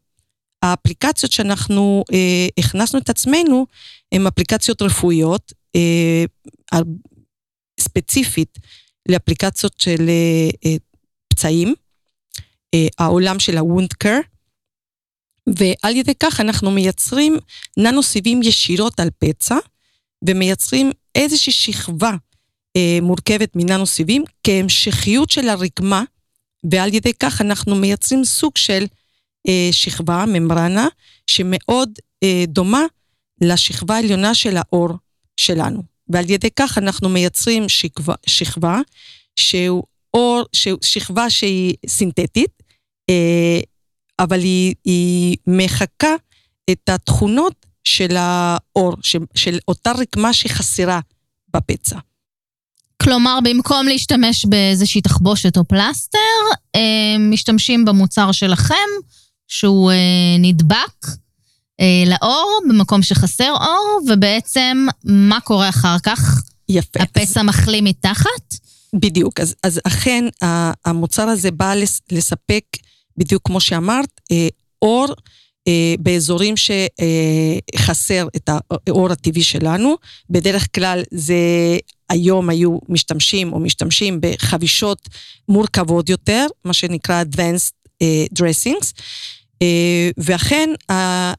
האפליקציות 0.64 1.32
שאנחנו 1.32 2.04
אה, 2.14 2.48
הכנסנו 2.58 3.00
את 3.00 3.10
עצמנו 3.10 3.66
הן 4.12 4.28
אפליקציות 4.28 4.82
רפואיות, 4.82 5.54
אה, 5.76 6.26
ספציפית 7.80 8.60
לאפליקציות 9.10 9.80
של 9.80 10.10
אה, 10.10 10.50
אה, 10.66 10.76
פצעים, 11.28 11.74
אה, 12.74 12.88
העולם 13.00 13.40
של 13.40 13.58
ה-wound 13.58 14.04
care, 14.04 14.28
ועל 15.60 15.96
ידי 15.96 16.14
כך 16.20 16.40
אנחנו 16.40 16.72
מייצרים 16.72 17.38
ננו 17.78 18.04
סיבים 18.04 18.44
ישירות 18.44 19.00
על 19.00 19.10
פצע, 19.18 19.56
ומייצרים 20.28 20.92
איזושהי 21.16 21.54
שכבה 21.54 22.12
מורכבת 23.02 23.56
מננו 23.56 23.86
סיבים 23.86 24.24
כהמשכיות 24.44 25.30
של 25.30 25.50
הרקמה, 25.50 26.04
ועל 26.72 26.94
ידי 26.94 27.14
כך 27.14 27.42
אנחנו 27.42 27.76
מייצרים 27.76 28.26
סוג 28.26 28.58
של 28.58 28.86
שכבה, 29.72 30.26
ממברנה, 30.28 30.88
שמאוד 31.28 31.90
דומה 32.48 32.86
לשכבה 33.42 33.96
העליונה 33.96 34.36
של 34.36 34.58
האור 34.58 34.90
שלנו. 35.38 35.84
ועל 36.10 36.30
ידי 36.30 36.50
כך 36.56 36.78
אנחנו 36.78 37.10
מייצרים 37.10 37.70
שכבה, 37.70 38.16
שכבה 38.26 38.80
שהוא 39.36 39.84
אור, 40.14 40.44
שכבה 40.82 41.30
שהיא 41.30 41.76
סינתטית, 41.88 42.64
אה, 43.10 43.60
אבל 44.20 44.40
היא, 44.40 44.76
היא 44.86 45.38
מחקה 45.48 46.16
את 46.72 46.90
התכונות 46.90 47.66
של 47.84 48.16
האור, 48.18 48.96
של 49.36 49.60
אותה 49.68 49.92
רקמה 49.92 50.34
שחסרה 50.34 51.00
בפצע. 51.54 52.00
כלומר, 53.04 53.40
במקום 53.44 53.88
להשתמש 53.88 54.46
באיזושהי 54.46 55.02
תחבושת 55.02 55.58
או 55.58 55.64
פלסטר, 55.64 56.20
אה, 56.76 57.18
משתמשים 57.20 57.86
במוצר 57.86 58.32
שלכם, 58.32 58.90
שהוא 59.48 59.92
אה, 59.92 59.98
נדבק 60.40 61.06
אה, 61.80 62.04
לאור 62.08 62.60
במקום 62.70 63.02
שחסר 63.02 63.52
אור, 63.52 64.00
ובעצם 64.08 64.88
מה 65.04 65.40
קורה 65.40 65.70
אחר 65.70 65.96
כך? 66.04 66.42
יפה. 66.70 67.04
הפסע 67.04 67.40
אז... 67.40 67.46
מחלים 67.46 67.84
מתחת? 67.84 68.56
בדיוק, 68.96 69.40
אז, 69.40 69.56
אז 69.64 69.80
אכן 69.84 70.26
המוצר 70.86 71.28
הזה 71.28 71.52
בא 71.52 71.74
לספק, 72.12 72.64
בדיוק 73.18 73.42
כמו 73.46 73.60
שאמרת, 73.60 74.22
אור 74.82 75.08
באזורים 76.00 76.56
שחסר 76.58 78.28
את 78.36 78.50
האור 78.90 79.12
הטבעי 79.12 79.44
שלנו. 79.44 79.96
בדרך 80.30 80.68
כלל 80.76 81.04
זה 81.12 81.36
היום 82.14 82.50
היו 82.50 82.78
משתמשים 82.90 83.54
או 83.54 83.60
משתמשים 83.60 84.20
בחבישות 84.22 85.10
מורכבות 85.50 86.10
יותר, 86.10 86.48
מה 86.66 86.74
שנקרא 86.74 87.24
Advanced 87.24 88.04
Dressings. 88.40 89.02
אה, 89.62 90.10
ואכן 90.18 90.70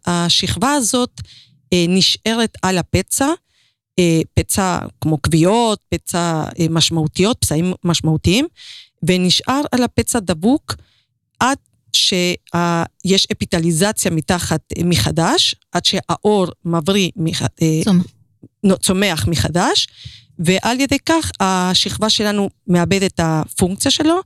השכבה 0.07 0.73
הזאת 0.73 1.21
אה, 1.73 1.85
נשארת 1.89 2.57
על 2.63 2.79
הפצע, 2.79 3.29
אה, 3.99 4.21
פצע 4.35 4.79
כמו 5.01 5.23
כוויות, 5.23 5.79
פצע 5.89 6.45
משמעותיות, 6.71 7.37
פצעים 7.41 7.73
משמעותיים, 7.85 8.47
ונשאר 9.09 9.61
על 9.73 9.83
הפצע 9.83 10.19
דבוק 10.21 10.75
עד 11.41 11.59
שיש 11.93 13.27
אפיטליזציה 13.33 14.11
מתחת 14.11 14.61
מחדש, 14.85 15.55
עד 15.73 15.85
שהאור 15.85 16.47
מבריא, 16.65 17.11
צומח 18.81 19.27
מחדש, 19.29 19.89
ועל 20.39 20.81
ידי 20.81 20.99
כך 21.07 21.31
השכבה 21.41 22.11
שלנו 22.11 22.51
מאבד 22.67 23.03
את 23.03 23.21
הפונקציה 23.23 23.91
שלו 23.91 24.21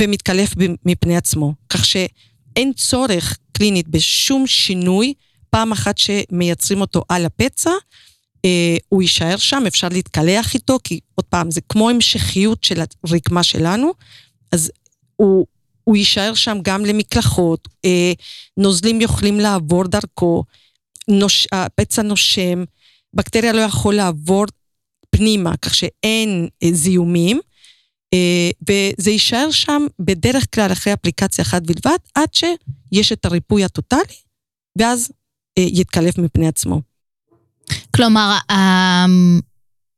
ומתקלף 0.00 0.50
מפני 0.86 1.16
עצמו. 1.16 1.54
כך 1.68 1.84
שאין 1.84 2.72
צורך 2.72 3.38
קלינית 3.52 3.88
בשום 3.88 4.46
שינוי, 4.46 5.14
פעם 5.50 5.72
אחת 5.72 5.98
שמייצרים 5.98 6.80
אותו 6.80 7.02
על 7.08 7.26
הפצע, 7.26 7.70
אה, 8.44 8.76
הוא 8.88 9.02
יישאר 9.02 9.36
שם, 9.36 9.62
אפשר 9.66 9.88
להתקלח 9.88 10.54
איתו, 10.54 10.78
כי 10.84 11.00
עוד 11.14 11.24
פעם, 11.24 11.50
זה 11.50 11.60
כמו 11.68 11.90
המשכיות 11.90 12.64
של 12.64 12.80
הרקמה 13.04 13.42
שלנו, 13.42 13.92
אז 14.52 14.72
הוא, 15.16 15.46
הוא 15.84 15.96
יישאר 15.96 16.34
שם 16.34 16.58
גם 16.62 16.84
למקלחות, 16.84 17.68
אה, 17.84 18.12
נוזלים 18.56 19.00
יכולים 19.00 19.40
לעבור 19.40 19.84
דרכו, 19.84 20.44
נוש, 21.08 21.46
הפצע 21.52 22.02
נושם, 22.02 22.64
בקטריה 23.14 23.52
לא 23.52 23.60
יכול 23.60 23.94
לעבור 23.94 24.44
פנימה, 25.10 25.56
כך 25.56 25.74
שאין 25.74 26.48
אה, 26.62 26.68
זיהומים, 26.72 27.40
אה, 28.14 28.50
וזה 28.68 29.10
יישאר 29.10 29.50
שם 29.50 29.86
בדרך 29.98 30.46
כלל 30.54 30.72
אחרי 30.72 30.92
אפליקציה 30.92 31.44
אחת 31.44 31.62
בלבד, 31.62 31.98
עד 32.14 32.28
שיש 32.34 33.12
את 33.12 33.24
הריפוי 33.24 33.64
הטוטלי, 33.64 34.14
ואז 34.78 35.12
אה, 35.58 35.64
יתקלף 35.68 36.18
מפני 36.18 36.48
עצמו. 36.48 36.80
כלומר, 37.96 38.38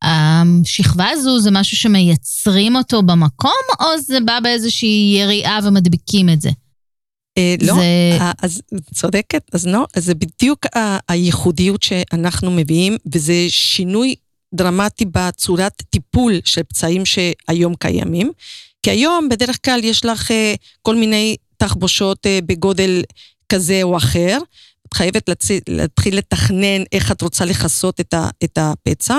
השכבה 0.03 1.09
הזו 1.09 1.41
זה 1.41 1.51
משהו 1.51 1.77
שמייצרים 1.77 2.77
אותו 2.77 3.03
במקום, 3.03 3.63
או 3.81 3.99
זה 3.99 4.19
בא 4.25 4.41
באיזושהי 4.41 5.17
יריעה 5.19 5.59
ומדביקים 5.65 6.29
את 6.29 6.41
זה? 6.41 6.51
לא, 7.63 7.75
זה... 7.75 8.19
אז 8.43 8.63
צודקת, 8.95 9.43
אז 9.53 9.67
לא, 9.67 9.87
אז 9.95 10.05
זה 10.05 10.15
בדיוק 10.15 10.67
הייחודיות 11.09 11.83
שאנחנו 11.83 12.51
מביאים, 12.51 12.97
וזה 13.13 13.47
שינוי 13.49 14.15
דרמטי 14.55 15.05
בצורת 15.05 15.83
טיפול 15.91 16.33
של 16.45 16.63
פצעים 16.63 17.03
שהיום 17.05 17.75
קיימים. 17.75 18.33
כי 18.83 18.91
היום 18.91 19.29
בדרך 19.29 19.59
כלל 19.65 19.85
יש 19.85 20.05
לך 20.05 20.31
כל 20.83 20.97
מיני 20.97 21.37
תחבושות 21.57 22.27
בגודל 22.47 23.03
כזה 23.49 23.83
או 23.83 23.97
אחר, 23.97 24.39
את 24.89 24.95
חייבת 24.95 25.29
להציל, 25.29 25.61
להתחיל 25.69 26.19
לתכנן 26.19 26.83
איך 26.93 27.13
את 27.13 27.23
רוצה 27.23 27.45
לכסות 27.45 28.01
את, 28.01 28.15
את 28.45 28.59
הפצע. 28.61 29.19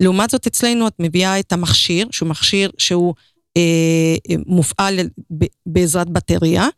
לעומת 0.00 0.30
זאת, 0.30 0.46
אצלנו 0.46 0.88
את 0.88 0.94
מביאה 0.98 1.40
את 1.40 1.52
המכשיר, 1.52 2.06
שהוא 2.10 2.28
מכשיר 2.28 2.70
שהוא 2.78 3.14
אה, 3.56 4.14
מופעל 4.46 5.00
בעזרת 5.66 6.10
בטריה, 6.10 6.62
אה, 6.62 6.68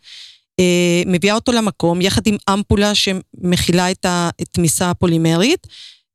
מביאה 1.06 1.34
אותו 1.34 1.52
למקום, 1.52 2.00
יחד 2.00 2.26
עם 2.26 2.36
אמפולה 2.52 2.94
שמכילה 2.94 3.90
את 3.90 4.06
התמיסה 4.08 4.90
הפולימרית, 4.90 5.66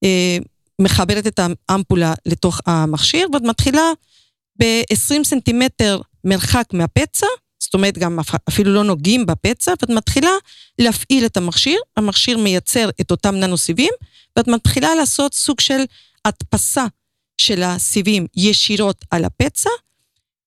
אה, 0.04 0.38
מחברת 0.82 1.28
את 1.28 1.40
האמפולה 1.70 2.14
לתוך 2.26 2.62
המכשיר, 2.66 3.28
ואת 3.34 3.42
מתחילה 3.42 3.92
ב-20 4.60 5.24
סנטימטר 5.24 6.02
מרחק 6.24 6.66
מהפצע, 6.74 7.28
זאת 7.60 7.74
אומרת, 7.74 7.98
גם 7.98 8.20
אפילו 8.50 8.74
לא 8.74 8.84
נוגעים 8.84 9.26
בפצע, 9.26 9.72
ואת 9.72 9.90
מתחילה 9.90 10.32
להפעיל 10.80 11.26
את 11.26 11.38
המכשיר, 11.38 11.80
המכשיר 11.98 12.38
מייצר 12.38 12.90
את 13.02 13.12
אותם 13.12 13.36
ננו-סיבים, 13.36 13.94
ואת 14.36 14.48
מתחילה 14.48 14.96
לעשות 14.96 15.34
סוג 15.34 15.60
של 15.60 15.84
הדפסה 16.26 16.86
של 17.38 17.64
הסיבים 17.64 18.28
ישירות 18.36 19.06
על 19.12 19.26
הפצע. 19.26 19.70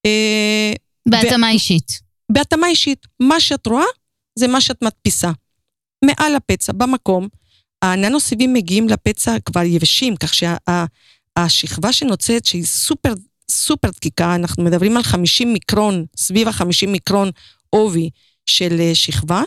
אה, 0.06 0.72
בהתאמה 1.08 1.46
ו... 1.46 1.50
אישית. 1.50 2.11
בהתאמה 2.32 2.66
אישית. 2.66 3.06
מה 3.20 3.40
שאת 3.40 3.66
רואה, 3.66 3.84
זה 4.38 4.48
מה 4.48 4.60
שאת 4.60 4.82
מדפיסה. 4.82 5.30
מעל 6.04 6.36
הפצע, 6.36 6.72
במקום, 6.72 7.28
הננו-סיבים 7.82 8.52
מגיעים 8.52 8.88
לפצע 8.88 9.36
כבר 9.44 9.62
יבשים, 9.62 10.16
כך 10.16 10.34
שהשכבה 10.34 11.92
שה, 11.92 11.98
שנוצרת, 11.98 12.44
שהיא 12.44 12.64
סופר 12.64 13.12
סופר 13.50 13.90
דקיקה, 13.90 14.34
אנחנו 14.34 14.64
מדברים 14.64 14.96
על 14.96 15.02
50 15.02 15.52
מיקרון, 15.52 16.04
סביב 16.16 16.48
ה-50 16.48 16.88
מיקרון 16.88 17.30
עובי 17.70 18.10
של 18.46 18.80
אה, 18.80 18.94
שכבה. 18.94 19.42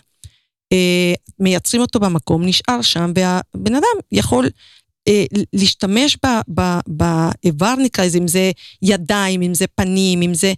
אה, 0.72 1.14
מייצרים 1.40 1.82
אותו 1.82 2.00
במקום, 2.00 2.46
נשאר 2.46 2.82
שם, 2.82 3.12
והבן 3.16 3.76
אדם 3.76 3.98
יכול 4.12 4.50
אה, 5.08 5.26
להשתמש 5.54 6.18
באיבר, 6.88 7.76
נקרא 7.84 8.06
לזה, 8.06 8.18
אם 8.18 8.28
זה 8.28 8.52
ידיים, 8.82 9.42
אם 9.42 9.54
זה 9.54 9.66
פנים, 9.76 10.22
אם 10.22 10.34
זה, 10.34 10.54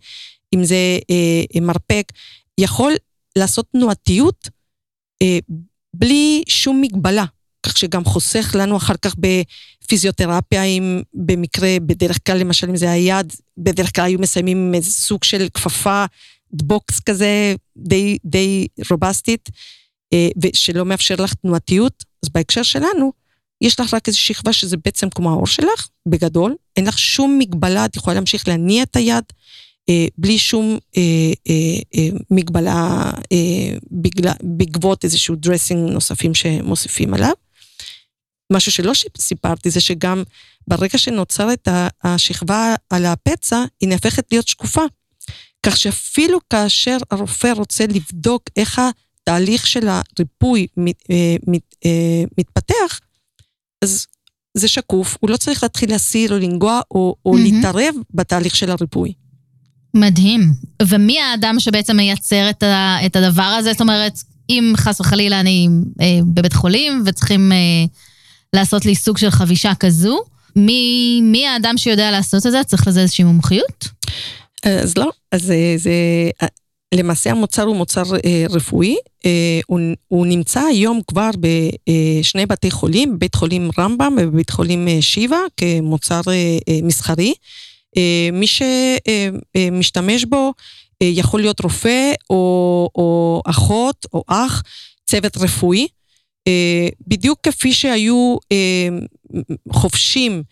אם 0.55 0.63
זה 0.63 0.99
מרפק, 1.62 2.12
יכול 2.57 2.93
לעשות 3.38 3.65
תנועתיות 3.71 4.49
בלי 5.93 6.43
שום 6.47 6.81
מגבלה. 6.81 7.25
כך 7.63 7.77
שגם 7.77 8.05
חוסך 8.05 8.55
לנו 8.60 8.77
אחר 8.77 8.93
כך 9.01 9.15
בפיזיותרפיה, 9.19 10.63
אם 10.63 11.01
במקרה, 11.13 11.77
בדרך 11.81 12.19
כלל, 12.25 12.38
למשל, 12.38 12.69
אם 12.69 12.75
זה 12.75 12.91
היד, 12.91 13.33
בדרך 13.57 13.95
כלל 13.95 14.05
היו 14.05 14.19
מסיימים 14.19 14.57
עם 14.57 14.73
איזה 14.73 14.91
סוג 14.91 15.23
של 15.23 15.47
כפפה, 15.53 16.05
box 16.52 17.00
כזה, 16.99 17.55
די, 17.77 18.17
די 18.25 18.67
רובסטית, 18.91 19.49
אה, 20.13 20.27
ושלא 20.43 20.86
מאפשר 20.86 21.15
לך 21.15 21.33
תנועתיות. 21.33 22.03
אז 22.23 22.29
בהקשר 22.29 22.63
שלנו, 22.63 23.12
יש 23.62 23.79
לך 23.79 23.93
רק 23.93 24.07
איזו 24.07 24.19
שכבה 24.19 24.53
שזה 24.53 24.77
בעצם 24.86 25.10
כמו 25.10 25.29
העור 25.29 25.47
שלך, 25.47 25.88
בגדול, 26.07 26.55
אין 26.77 26.88
לך 26.88 26.99
שום 26.99 27.39
מגבלה, 27.39 27.86
את 27.86 27.95
יכולה 27.95 28.13
להמשיך 28.13 28.47
להניע 28.47 28.83
את 28.83 28.95
היד. 28.95 29.23
אה, 29.89 30.06
בלי 30.17 30.38
שום 30.38 30.78
אה, 30.97 31.02
אה, 31.50 31.54
אה, 31.95 32.17
מגבלה 32.32 33.12
אה, 33.32 33.78
בגלל, 33.91 34.34
בעקבות 34.43 35.04
איזשהו 35.04 35.36
dressing 35.36 35.89
נוספים 35.91 36.34
שמוסיפים 36.34 37.13
עליו. 37.13 37.34
משהו 38.54 38.71
שלא 38.71 38.91
סיפרתי 39.17 39.69
זה 39.69 39.80
שגם 39.82 40.23
ברגע 40.67 40.97
שנוצרת 40.97 41.67
השכבה 42.04 42.76
על 42.89 43.06
הפצע, 43.06 43.63
היא 43.82 43.89
נהפכת 43.89 44.26
להיות 44.32 44.47
שקופה. 44.47 44.82
כך 45.65 45.78
שאפילו 45.78 46.39
כאשר 46.50 46.97
הרופא 47.12 47.47
רוצה 47.47 47.86
לבדוק 47.88 48.43
איך 48.56 48.82
התהליך 49.21 49.67
של 49.67 49.88
הריפוי 49.88 50.67
מת, 50.78 51.04
אה, 51.12 51.36
מת, 51.47 51.76
אה, 51.86 52.23
מתפתח, 52.38 53.00
אז 53.84 54.08
זה 54.58 54.67
שקוף, 54.67 55.17
הוא 55.19 55.30
לא 55.30 55.38
צריך 55.38 55.63
להתחיל 55.63 55.89
להסיר 55.89 56.34
או 56.34 56.39
לנגוע 56.39 56.82
או, 56.91 57.15
או 57.26 57.34
mm-hmm. 57.34 57.38
להתערב 57.39 57.95
בתהליך 58.13 58.56
של 58.56 58.71
הריפוי. 58.71 59.13
מדהים. 59.93 60.54
ומי 60.88 61.19
האדם 61.19 61.56
שבעצם 61.60 61.97
מייצר 61.97 62.50
את, 62.50 62.63
ה, 62.63 62.97
את 63.06 63.15
הדבר 63.15 63.43
הזה? 63.43 63.71
זאת 63.71 63.82
אומרת, 63.82 64.19
אם 64.50 64.73
חס 64.78 65.02
וחלילה 65.02 65.39
אני 65.39 65.67
אה, 66.02 66.19
בבית 66.26 66.54
חולים 66.54 67.04
וצריכים 67.06 67.52
אה, 67.52 67.58
לעשות 68.54 68.86
לי 68.86 68.95
סוג 68.95 69.17
של 69.17 69.30
חבישה 69.30 69.76
כזו. 69.80 70.19
מי, 70.56 71.19
מי 71.23 71.47
האדם 71.47 71.78
שיודע 71.78 72.12
לעשות 72.12 72.45
את 72.45 72.52
זה? 72.52 72.63
צריך 72.63 72.88
לזה 72.88 73.02
איזושהי 73.02 73.23
מומחיות? 73.23 73.88
אז 74.63 74.97
לא, 74.97 75.10
אז 75.32 75.41
זה, 75.41 75.56
זה 75.78 75.91
למעשה 76.93 77.32
המוצר 77.32 77.63
הוא 77.63 77.76
מוצר 77.76 78.04
אה, 78.26 78.45
רפואי, 78.50 78.95
אה, 79.26 79.60
הוא, 79.67 79.80
הוא 80.08 80.26
נמצא 80.26 80.60
היום 80.60 81.02
כבר 81.08 81.30
בשני 81.39 82.45
בתי 82.45 82.71
חולים, 82.71 83.15
בבית 83.15 83.36
חולים 83.36 83.69
רמב"ם 83.80 84.15
ובבית 84.21 84.50
חולים 84.50 84.88
אה, 84.88 85.02
שיבא, 85.02 85.38
כמוצר 85.58 86.21
אה, 86.28 86.58
אה, 86.69 86.80
מסחרי. 86.84 87.34
אה, 87.97 88.30
מי 88.34 88.45
שמשתמש 88.47 90.23
אה, 90.23 90.30
בו 90.30 90.54
אה, 91.02 91.08
יכול 91.08 91.41
להיות 91.41 91.62
רופא 91.62 92.13
או, 92.30 92.89
או 92.95 93.41
אחות 93.45 94.06
או 94.13 94.23
אח, 94.28 94.63
צוות 95.06 95.38
רפואי. 95.38 95.88
בדיוק 97.08 97.39
כפי 97.43 97.73
שהיו 97.73 98.38
חובשים 99.71 100.43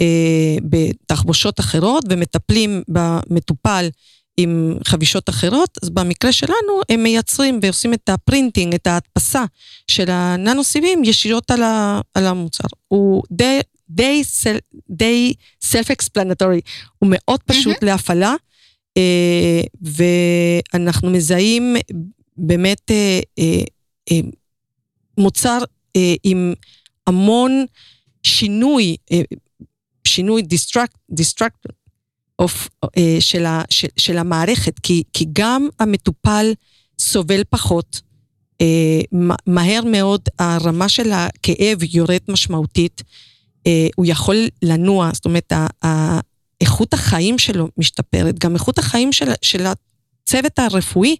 אה, 0.00 0.56
בתחבושות 0.62 1.60
אחרות 1.60 2.04
ומטפלים 2.08 2.82
במטופל 2.88 3.88
עם 4.36 4.78
חבישות 4.84 5.28
אחרות, 5.28 5.78
אז 5.82 5.90
במקרה 5.90 6.32
שלנו 6.32 6.80
הם 6.88 7.02
מייצרים 7.02 7.58
ועושים 7.62 7.94
את 7.94 8.08
ה 8.08 8.15
printing, 8.15 8.74
את 8.74 8.86
ההדפסה 8.86 9.44
של 9.88 10.04
הננו-סיבים 10.08 11.04
ישירות 11.04 11.50
על, 11.50 11.62
על 12.14 12.26
המוצר. 12.26 12.64
הוא 12.88 13.22
די, 13.32 13.60
די, 13.88 14.24
סל, 14.24 14.56
די 14.90 15.32
self-explanatory, 15.64 16.60
הוא 16.98 17.10
מאוד 17.10 17.42
פשוט 17.42 17.76
mm-hmm. 17.76 17.86
להפעלה, 17.86 18.34
ואנחנו 20.74 21.10
מזהים 21.10 21.76
באמת 22.36 22.90
מוצר 25.18 25.58
אה, 25.96 26.14
עם 26.24 26.54
המון 27.06 27.64
שינוי, 28.22 28.96
אה, 29.12 29.20
שינוי 30.06 30.42
דיסטרקט, 30.42 30.96
drastic 31.10 31.66
of, 32.42 32.68
אה, 32.98 33.16
של, 33.20 33.46
ה, 33.46 33.62
של, 33.70 33.88
של 33.96 34.18
המערכת, 34.18 34.78
כי, 34.78 35.02
כי 35.12 35.26
גם 35.32 35.68
המטופל 35.80 36.52
סובל 36.98 37.42
פחות, 37.50 38.00
אה, 38.60 39.00
מהר 39.46 39.84
מאוד 39.84 40.20
הרמה 40.38 40.88
של 40.88 41.12
הכאב 41.12 41.78
יורד 41.92 42.20
משמעותית, 42.28 43.02
אה, 43.06 43.33
הוא 43.96 44.06
יכול 44.08 44.36
לנוע, 44.62 45.10
זאת 45.14 45.24
אומרת, 45.24 45.52
איכות 46.60 46.94
החיים 46.94 47.38
שלו 47.38 47.68
משתפרת, 47.76 48.38
גם 48.38 48.54
איכות 48.54 48.78
החיים 48.78 49.12
של, 49.12 49.32
של 49.42 49.66
הצוות 49.66 50.58
הרפואי 50.58 51.16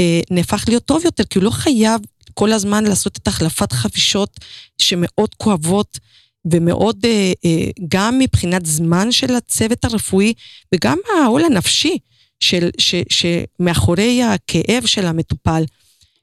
אה, 0.00 0.20
נהפך 0.30 0.64
להיות 0.68 0.84
טוב 0.84 1.04
יותר, 1.04 1.24
כי 1.24 1.38
הוא 1.38 1.44
לא 1.44 1.50
חייב 1.50 2.00
כל 2.34 2.52
הזמן 2.52 2.84
לעשות 2.84 3.16
את 3.16 3.28
החלפת 3.28 3.72
חבישות 3.72 4.40
שמאוד 4.78 5.34
כואבות 5.36 5.98
ומאוד, 6.44 6.96
אה, 7.04 7.32
אה, 7.44 7.70
גם 7.88 8.18
מבחינת 8.18 8.66
זמן 8.66 9.12
של 9.12 9.34
הצוות 9.34 9.84
הרפואי 9.84 10.34
וגם 10.74 10.98
העול 11.18 11.44
הנפשי 11.44 11.98
של, 12.40 12.70
ש, 12.78 12.94
שמאחורי 13.10 14.22
הכאב 14.22 14.86
של 14.86 15.06
המטופל. 15.06 15.64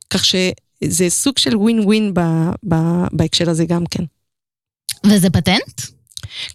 כך 0.10 0.26
שזה 0.26 1.10
סוג 1.10 1.38
של 1.38 1.58
ווין 1.58 1.80
ווין 1.80 2.14
בהקשר 3.14 3.50
הזה 3.50 3.66
גם 3.66 3.84
כן. 3.86 4.04
וזה 5.06 5.30
פטנט? 5.30 5.82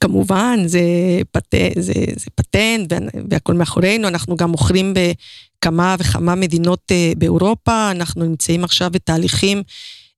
כמובן, 0.00 0.58
זה, 0.66 0.80
פט... 1.30 1.54
זה, 1.78 1.92
זה 2.16 2.26
פטנט 2.34 2.92
והכל 3.30 3.54
מאחורינו, 3.54 4.08
אנחנו 4.08 4.36
גם 4.36 4.50
מוכרים 4.50 4.94
בכמה 4.94 5.96
וכמה 5.98 6.34
מדינות 6.34 6.82
אה, 6.90 7.12
באירופה, 7.18 7.90
אנחנו 7.90 8.24
נמצאים 8.24 8.64
עכשיו 8.64 8.90
בתהליכים 8.90 9.62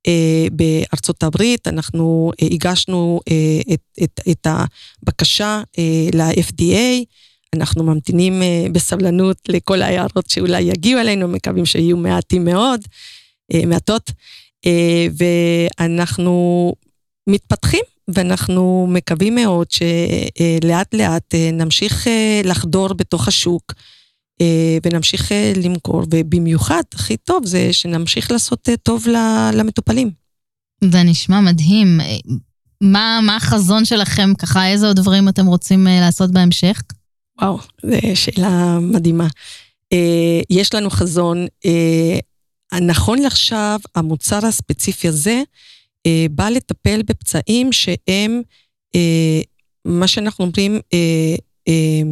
אה, 0.07 0.47
בארצות 0.53 1.23
הברית, 1.23 1.69
אנחנו 1.69 2.33
אה, 2.43 2.49
הגשנו 2.51 3.21
את, 3.75 3.81
את, 4.05 4.21
את 4.31 4.47
הבקשה 4.47 5.63
ל-FDA, 6.15 7.05
אנחנו 7.55 7.85
ממתינים 7.85 8.43
בסבלנות 8.73 9.37
לכל 9.49 9.83
ההערות 9.83 10.31
שאולי 10.31 10.61
יגיעו 10.61 11.01
אלינו, 11.01 11.29
מקווים 11.29 11.67
שיהיו 11.67 11.97
מעטים 11.97 12.45
מאוד, 12.45 12.81
מעטות, 13.67 14.11
ואנחנו 15.19 16.73
מתפתחים 17.27 17.85
ואנחנו 18.09 18.87
מקווים 18.91 19.35
מאוד 19.35 19.67
שלאט 19.71 20.95
לאט 20.95 21.35
אה, 21.35 21.51
נמשיך 21.53 22.09
אה, 22.09 22.41
לחדור 22.45 22.95
בתוך 22.95 23.29
השוק 23.29 23.73
אה, 24.41 24.79
ונמשיך 24.83 25.33
למכור, 25.57 26.03
ובמיוחד, 26.11 26.83
הכי 26.95 27.17
טוב 27.17 27.47
זה 27.47 27.73
שנמשיך 27.73 28.31
לעשות 28.31 28.69
טוב 28.83 29.07
למטופלים. 29.53 30.11
זה 30.85 31.03
נשמע 31.03 31.41
מדהים. 31.41 32.01
מה, 32.81 33.21
מה 33.23 33.37
החזון 33.37 33.85
שלכם 33.85 34.35
ככה, 34.39 34.69
איזה 34.69 34.87
עוד 34.87 34.97
דברים 34.97 35.29
אתם 35.29 35.47
רוצים 35.47 35.87
לעשות 35.87 36.31
בהמשך? 36.31 36.83
וואו, 37.41 37.59
זו 37.83 37.97
שאלה 38.15 38.79
מדהימה. 38.81 39.27
יש 40.51 40.75
לנו 40.75 40.91
חזון. 40.91 41.47
נכון 42.81 43.19
לעכשיו, 43.19 43.81
המוצר 43.95 44.47
הספציפי 44.47 45.09
הזה, 45.09 45.43
אה, 46.07 46.27
בא 46.31 46.49
לטפל 46.49 47.03
בפצעים 47.03 47.73
שהם, 47.73 48.43
אה, 48.95 49.41
מה 49.85 50.09
שאנחנו 50.09 50.45
אומרים, 50.45 50.81
אה, 50.93 51.35
אה, 51.69 52.03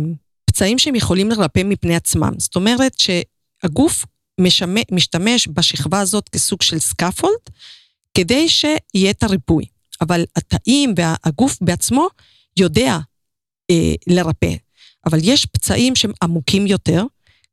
פצעים 0.44 0.78
שהם 0.78 0.94
יכולים 0.94 1.30
לרפא 1.30 1.62
מפני 1.64 1.96
עצמם. 1.96 2.32
זאת 2.38 2.56
אומרת 2.56 2.94
שהגוף 2.98 4.04
משמש, 4.40 4.84
משתמש 4.92 5.48
בשכבה 5.54 6.00
הזאת 6.00 6.28
כסוג 6.28 6.62
של 6.62 6.78
scaffold, 6.78 7.50
כדי 8.14 8.48
שיהיה 8.48 9.10
את 9.10 9.22
הריפוי. 9.22 9.64
אבל 10.00 10.24
התאים 10.36 10.94
והגוף 10.96 11.58
בעצמו 11.60 12.08
יודע 12.56 12.98
אה, 13.70 13.94
לרפא. 14.06 14.54
אבל 15.06 15.18
יש 15.22 15.46
פצעים 15.46 15.96
שהם 15.96 16.12
עמוקים 16.22 16.66
יותר, 16.66 17.04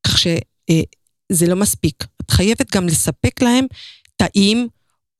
כך 0.03 0.17
שזה 0.17 1.45
אה, 1.45 1.47
לא 1.47 1.55
מספיק. 1.55 2.03
את 2.21 2.31
חייבת 2.31 2.75
גם 2.75 2.87
לספק 2.87 3.41
להם 3.41 3.65
תאים 4.15 4.67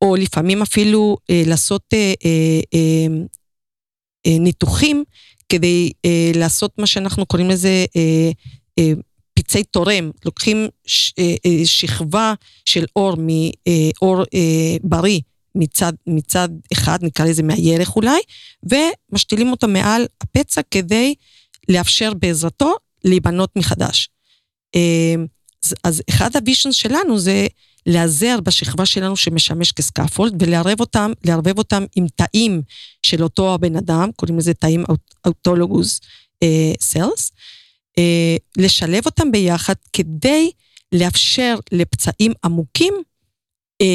או 0.03 0.15
לפעמים 0.15 0.61
אפילו 0.61 1.17
אה, 1.29 1.43
לעשות 1.45 1.81
אה, 1.93 2.13
אה, 2.25 2.59
אה, 2.73 3.07
אה, 4.27 4.39
ניתוחים 4.39 5.03
כדי 5.49 5.91
אה, 6.05 6.31
לעשות 6.35 6.71
מה 6.77 6.87
שאנחנו 6.87 7.25
קוראים 7.25 7.49
לזה 7.49 7.85
אה, 7.95 8.31
אה, 8.79 8.91
פצעי 9.33 9.63
תורם. 9.63 10.11
לוקחים 10.25 10.67
ש, 10.85 11.13
אה, 11.19 11.35
אה, 11.45 11.65
שכבה 11.65 12.33
של 12.65 12.85
אור 12.95 13.15
מאור 13.15 14.19
אה, 14.19 14.25
אה, 14.33 14.77
בריא 14.83 15.19
מצד, 15.55 15.93
מצד 16.07 16.49
אחד, 16.73 16.99
נקרא 17.01 17.25
לזה 17.25 17.43
מהירך 17.43 17.95
אולי, 17.95 18.19
ומשתילים 18.63 19.51
אותו 19.51 19.67
מעל 19.67 20.05
הפצע 20.21 20.61
כדי 20.71 21.15
לאפשר 21.69 22.13
בעזרתו 22.13 22.75
להיבנות 23.03 23.49
מחדש. 23.55 24.09
אה, 24.75 25.15
אז 25.83 26.01
אחד 26.09 26.35
ה 26.35 26.40
visions 26.40 26.75
שלנו 26.75 27.19
זה 27.19 27.47
להיעזר 27.85 28.39
בשכבה 28.43 28.85
שלנו 28.85 29.15
שמשמש 29.15 29.71
כ 29.71 29.86
scaffold 29.86 30.43
ולערבב 30.43 30.79
אותם, 30.79 31.11
לערבב 31.23 31.57
אותם 31.57 31.83
עם 31.95 32.05
תאים 32.15 32.61
של 33.01 33.23
אותו 33.23 33.53
הבן 33.53 33.75
אדם, 33.75 34.09
קוראים 34.15 34.37
לזה 34.37 34.53
תאים 34.53 34.83
autologous 35.25 36.01
cells, 36.79 37.29
uh, 37.29 37.99
uh, 37.99 38.61
לשלב 38.63 39.05
אותם 39.05 39.31
ביחד 39.31 39.73
כדי 39.93 40.51
לאפשר 40.91 41.55
לפצעים 41.71 42.31
עמוקים 42.45 42.93
uh, 43.83 43.85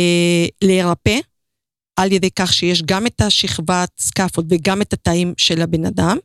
להירפא, 0.64 1.18
על 1.96 2.12
ידי 2.12 2.30
כך 2.30 2.52
שיש 2.52 2.82
גם 2.82 3.06
את 3.06 3.20
השכבת 3.20 3.88
scaffold 3.98 4.46
וגם 4.52 4.82
את 4.82 4.92
התאים 4.92 5.34
של 5.36 5.62
הבן 5.62 5.84
אדם, 5.84 6.18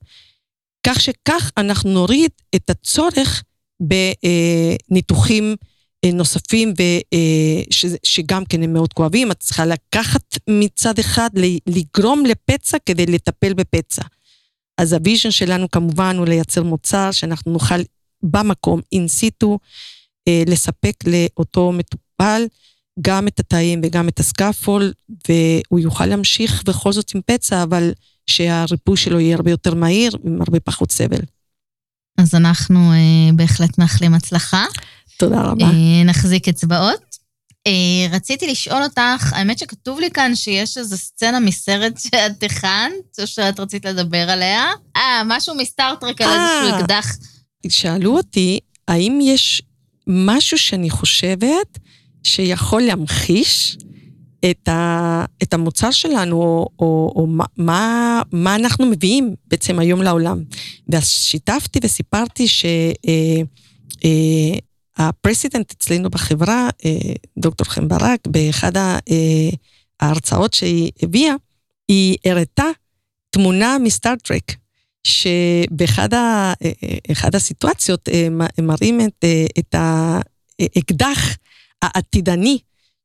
כך 0.87 1.01
שכך 1.01 1.51
אנחנו 1.57 1.89
נוריד 1.89 2.31
את 2.55 2.69
הצורך 2.69 3.43
בניתוחים 4.89 5.43
אה, 5.43 5.53
נוספים, 6.13 6.73
שגם 8.03 8.45
כן 8.45 8.63
הם 8.63 8.73
מאוד 8.73 8.93
כואבים, 8.93 9.31
את 9.31 9.39
צריכה 9.39 9.65
לקחת 9.65 10.37
מצד 10.49 10.99
אחד, 10.99 11.29
לגרום 11.67 12.23
לפצע 12.25 12.77
כדי 12.85 13.05
לטפל 13.05 13.53
בפצע. 13.53 14.01
אז 14.77 14.93
ה 14.93 14.99
vision 14.99 15.31
שלנו 15.31 15.71
כמובן 15.71 16.15
הוא 16.17 16.25
לייצר 16.25 16.63
מוצר 16.63 17.11
שאנחנו 17.11 17.51
נוכל 17.51 17.81
במקום, 18.23 18.81
in 18.91 19.07
situ, 19.07 19.59
אה, 20.27 20.43
לספק 20.47 20.93
לאותו 21.07 21.71
מטופל 21.71 22.45
גם 23.01 23.27
את 23.27 23.39
התאים 23.39 23.81
וגם 23.83 24.07
את 24.07 24.19
הסקאפול, 24.19 24.93
והוא 25.27 25.79
יוכל 25.79 26.05
להמשיך 26.05 26.63
בכל 26.63 26.93
זאת 26.93 27.15
עם 27.15 27.21
פצע, 27.25 27.63
אבל 27.63 27.91
שהריפוי 28.27 28.97
שלו 28.97 29.19
יהיה 29.19 29.35
הרבה 29.35 29.51
יותר 29.51 29.73
מהיר, 29.73 30.11
עם 30.23 30.41
הרבה 30.41 30.59
פחות 30.59 30.91
סבל. 30.91 31.21
אז 32.17 32.35
אנחנו 32.35 32.91
אה, 32.91 33.33
בהחלט 33.35 33.77
מאחלים 33.77 34.13
הצלחה. 34.13 34.65
תודה 35.23 35.41
רבה. 35.41 35.65
אה, 35.65 36.03
נחזיק 36.05 36.47
אצבעות. 36.47 37.13
אה, 37.67 38.15
רציתי 38.15 38.47
לשאול 38.47 38.83
אותך, 38.83 39.33
האמת 39.33 39.59
שכתוב 39.59 39.99
לי 39.99 40.11
כאן 40.11 40.35
שיש 40.35 40.77
איזו 40.77 40.97
סצנה 40.97 41.39
מסרט 41.39 41.97
שאת 41.97 42.43
הכנת, 42.43 43.19
או 43.21 43.27
שאת 43.27 43.59
רצית 43.59 43.85
לדבר 43.85 44.29
עליה. 44.29 44.65
אה, 44.97 45.21
משהו 45.25 45.55
מסטארטרק 45.55 46.21
על 46.21 46.29
איזשהו 46.29 46.79
אקדח. 46.79 47.17
שאלו 47.67 48.17
אותי, 48.17 48.59
האם 48.87 49.19
יש 49.21 49.61
משהו 50.07 50.57
שאני 50.57 50.89
חושבת 50.89 51.79
שיכול 52.23 52.81
להמחיש 52.81 53.77
את, 54.51 54.69
ה, 54.69 55.25
את 55.43 55.53
המוצר 55.53 55.91
שלנו, 55.91 56.35
או, 56.35 56.67
או, 56.79 57.13
או 57.15 57.27
מה, 57.57 58.21
מה 58.31 58.55
אנחנו 58.55 58.85
מביאים 58.85 59.35
בעצם 59.47 59.79
היום 59.79 60.01
לעולם. 60.01 60.43
ואז 60.89 61.09
שיתפתי 61.09 61.79
וסיפרתי 61.83 62.47
שהפרסידנט 62.47 63.47
אה, 64.05 64.59
אצלנו 65.71 66.09
בחברה, 66.09 66.69
אה, 66.85 67.13
דוקטור 67.37 67.67
חן 67.67 67.87
ברק, 67.87 68.27
באחד 68.27 68.77
אה, 68.77 69.49
ההרצאות 69.99 70.53
שהיא 70.53 70.91
הביאה, 71.03 71.33
היא 71.87 72.17
הראתה 72.25 72.65
תמונה 73.29 73.77
מסטארט-טרק, 73.79 74.55
שבאחד 75.03 76.13
ה, 76.13 76.53
הסיטואציות 77.35 78.09
מראים 78.61 79.01
את, 79.01 79.25
את 79.59 79.75
האקדח 79.77 81.37
העתידני 81.81 82.57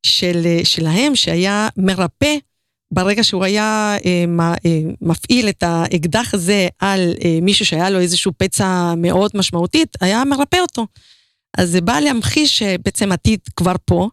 של, 0.03 0.41
אה, 0.45 0.59
שלהם, 0.63 1.15
שהיה 1.15 1.67
מרפא 1.77 2.35
ברגע 2.91 3.23
שהוא 3.23 3.43
היה 3.43 3.97
אה, 4.05 4.25
אה, 4.65 4.79
מפעיל 5.01 5.49
את 5.49 5.63
האקדח 5.63 6.33
הזה 6.33 6.67
על 6.79 7.13
אה, 7.23 7.39
מישהו 7.41 7.65
שהיה 7.65 7.89
לו 7.89 7.99
איזשהו 7.99 8.31
פצע 8.37 8.93
מאוד 8.97 9.31
משמעותית, 9.33 9.97
היה 10.01 10.23
מרפא 10.25 10.57
אותו. 10.57 10.85
אז 11.57 11.69
זה 11.69 11.81
בא 11.81 11.99
להמחיש 11.99 12.59
שבעצם 12.59 13.11
עתיד 13.11 13.39
כבר 13.55 13.75
פה, 13.85 14.09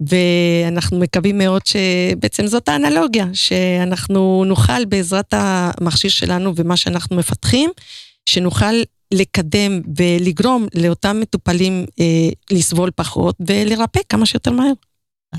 ואנחנו 0.00 0.98
מקווים 0.98 1.38
מאוד 1.38 1.62
שבעצם 1.66 2.46
זאת 2.46 2.68
האנלוגיה, 2.68 3.26
שאנחנו 3.32 4.44
נוכל 4.46 4.84
בעזרת 4.84 5.34
המכשיר 5.34 6.10
שלנו 6.10 6.52
ומה 6.56 6.76
שאנחנו 6.76 7.16
מפתחים, 7.16 7.70
שנוכל 8.26 8.74
לקדם 9.14 9.80
ולגרום 9.96 10.66
לאותם 10.74 11.20
מטופלים 11.20 11.86
אה, 12.00 12.28
לסבול 12.50 12.90
פחות 12.96 13.36
ולרפא 13.46 14.00
כמה 14.08 14.26
שיותר 14.26 14.50
מהר. 14.50 14.72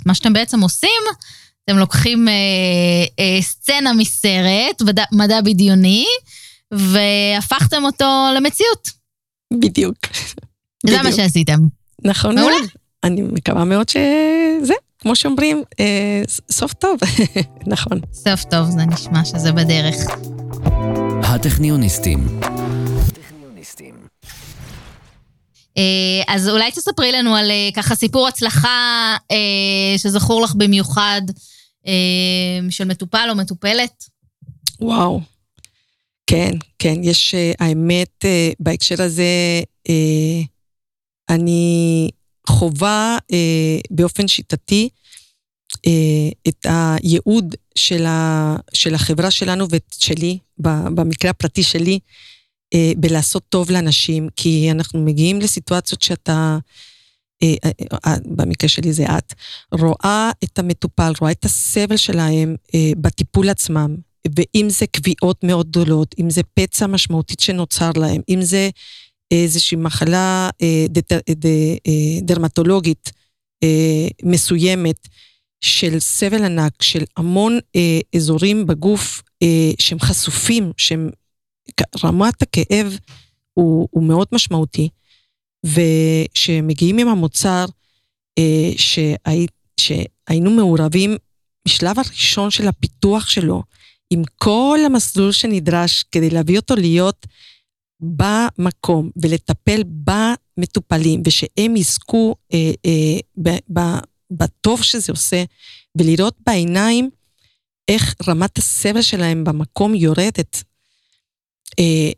מה 0.06 0.16
שאתם 0.16 0.34
בעצם 0.34 0.62
עושים, 0.62 1.02
אתם 1.66 1.78
לוקחים 1.78 2.28
אה, 2.28 2.34
אה, 3.20 3.42
סצנה 3.42 3.94
מסרט, 3.94 4.82
מדע, 4.82 5.04
מדע 5.12 5.42
בדיוני, 5.42 6.06
והפכתם 6.74 7.84
אותו 7.84 8.28
למציאות. 8.36 8.90
בדיוק. 9.54 9.98
זה 10.88 11.04
מה 11.04 11.12
שעשיתם. 11.12 11.60
נכון 12.06 12.36
מעולה. 12.36 12.56
מאוד. 12.60 12.70
אני 13.04 13.22
מקווה 13.22 13.64
מאוד 13.66 13.90
שזה, 13.90 14.74
כמו 15.00 15.16
שאומרים, 15.16 15.64
אה, 15.80 16.22
סוף 16.52 16.74
טוב. 16.74 17.00
נכון. 17.74 18.00
סוף 18.14 18.44
טוב, 18.44 18.70
זה 18.70 18.86
נשמע 18.86 19.26
שזה 19.26 19.52
בדרך. 19.52 19.96
הטכניוניסטים. 21.24 22.28
אז 26.28 26.50
אולי 26.50 26.72
תספרי 26.72 27.12
לנו 27.12 27.36
על 27.36 27.52
ככה 27.76 27.96
סיפור 27.96 28.28
הצלחה 28.28 29.16
שזכור 29.98 30.42
לך 30.42 30.56
במיוחד 30.56 31.22
של 32.70 32.86
מטופל 32.86 33.28
או 33.30 33.36
מטופלת. 33.36 34.04
וואו. 34.82 35.22
כן, 36.28 36.52
כן, 36.80 36.96
יש, 37.04 37.36
האמת, 37.60 38.26
בהקשר 38.60 39.02
הזה, 39.02 39.24
אני 41.30 42.10
חווה 42.50 43.18
באופן 43.92 44.28
שיטתי 44.28 44.90
את 46.48 46.66
הייעוד 46.66 47.56
של, 47.76 48.06
ה, 48.06 48.56
של 48.74 48.96
החברה 48.96 49.32
שלנו 49.32 49.66
ושלי, 49.70 50.38
במקרה 50.58 51.32
הפרטי 51.32 51.64
שלי, 51.64 52.00
בלעשות 52.98 53.44
טוב 53.50 53.72
לאנשים, 53.72 54.28
כי 54.36 54.72
אנחנו 54.72 55.06
מגיעים 55.06 55.40
לסיטואציות 55.40 56.02
שאתה, 56.02 56.58
במקרה 58.26 58.70
שלי 58.70 58.94
זה 58.94 59.06
את, 59.18 59.34
רואה 59.72 60.32
את 60.44 60.60
המטופל, 60.60 61.14
רואה 61.22 61.32
את 61.32 61.46
הסבל 61.46 61.98
שלהם 61.98 62.56
בטיפול 62.98 63.50
עצמם, 63.50 63.96
ואם 64.36 64.70
זה 64.70 64.88
קביעות 64.88 65.44
מאוד 65.44 65.68
גדולות, 65.70 66.16
אם 66.20 66.30
זה 66.30 66.42
פצע 66.54 66.88
משמעותית 66.88 67.40
שנוצר 67.40 67.92
להם, 67.96 68.22
אם 68.30 68.42
זה 68.42 68.70
איזושהי 69.44 69.78
מחלה 69.78 70.50
דרמטולוגית 72.22 73.12
מסוימת, 74.24 75.08
של 75.66 76.00
סבל 76.00 76.44
ענק, 76.44 76.82
של 76.82 77.04
המון 77.18 77.60
אה, 77.76 78.00
אזורים 78.16 78.68
בגוף 78.68 79.22
אה, 79.44 79.72
שהם 79.80 80.00
חשופים, 80.00 80.72
שהם, 80.78 81.10
רמת 82.04 82.42
הכאב 82.42 82.98
הוא, 83.54 83.88
הוא 83.92 84.04
מאוד 84.04 84.28
משמעותי, 84.32 84.90
ושמגיעים 85.66 86.98
עם 86.98 87.08
המוצר 87.08 87.66
אה, 88.38 88.72
שהי, 88.78 89.48
שהיינו 89.80 90.52
מעורבים 90.52 91.18
בשלב 91.68 92.00
הראשון 92.00 92.52
של 92.52 92.68
הפיתוח 92.68 93.30
שלו, 93.30 93.64
עם 94.10 94.22
כל 94.36 94.80
המסלול 94.86 95.32
שנדרש 95.32 96.04
כדי 96.12 96.30
להביא 96.30 96.60
אותו 96.60 96.76
להיות 96.76 97.26
במקום 98.16 99.10
ולטפל 99.16 99.82
במטופלים, 99.84 101.22
ושהם 101.26 101.76
יזכו 101.76 102.36
אה, 102.54 102.72
אה, 102.86 103.20
ב, 103.38 103.50
ב, 103.80 103.80
בטוב 104.32 104.84
שזה 104.84 105.12
עושה, 105.12 105.44
ולראות 105.98 106.36
בעיניים 106.48 107.10
איך 107.88 108.16
רמת 108.28 108.58
הסבל 108.58 109.02
שלהם 109.02 109.44
במקום 109.44 109.96
יורדת, 109.96 110.64
אה, 111.80 112.12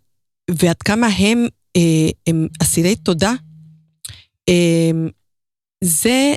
ועד 0.51 0.81
כמה 0.81 1.07
הם, 1.07 1.47
אה, 1.75 2.09
הם 2.27 2.47
אסירי 2.61 2.95
תודה, 2.95 3.33
אה, 4.49 4.91
זה, 5.83 6.33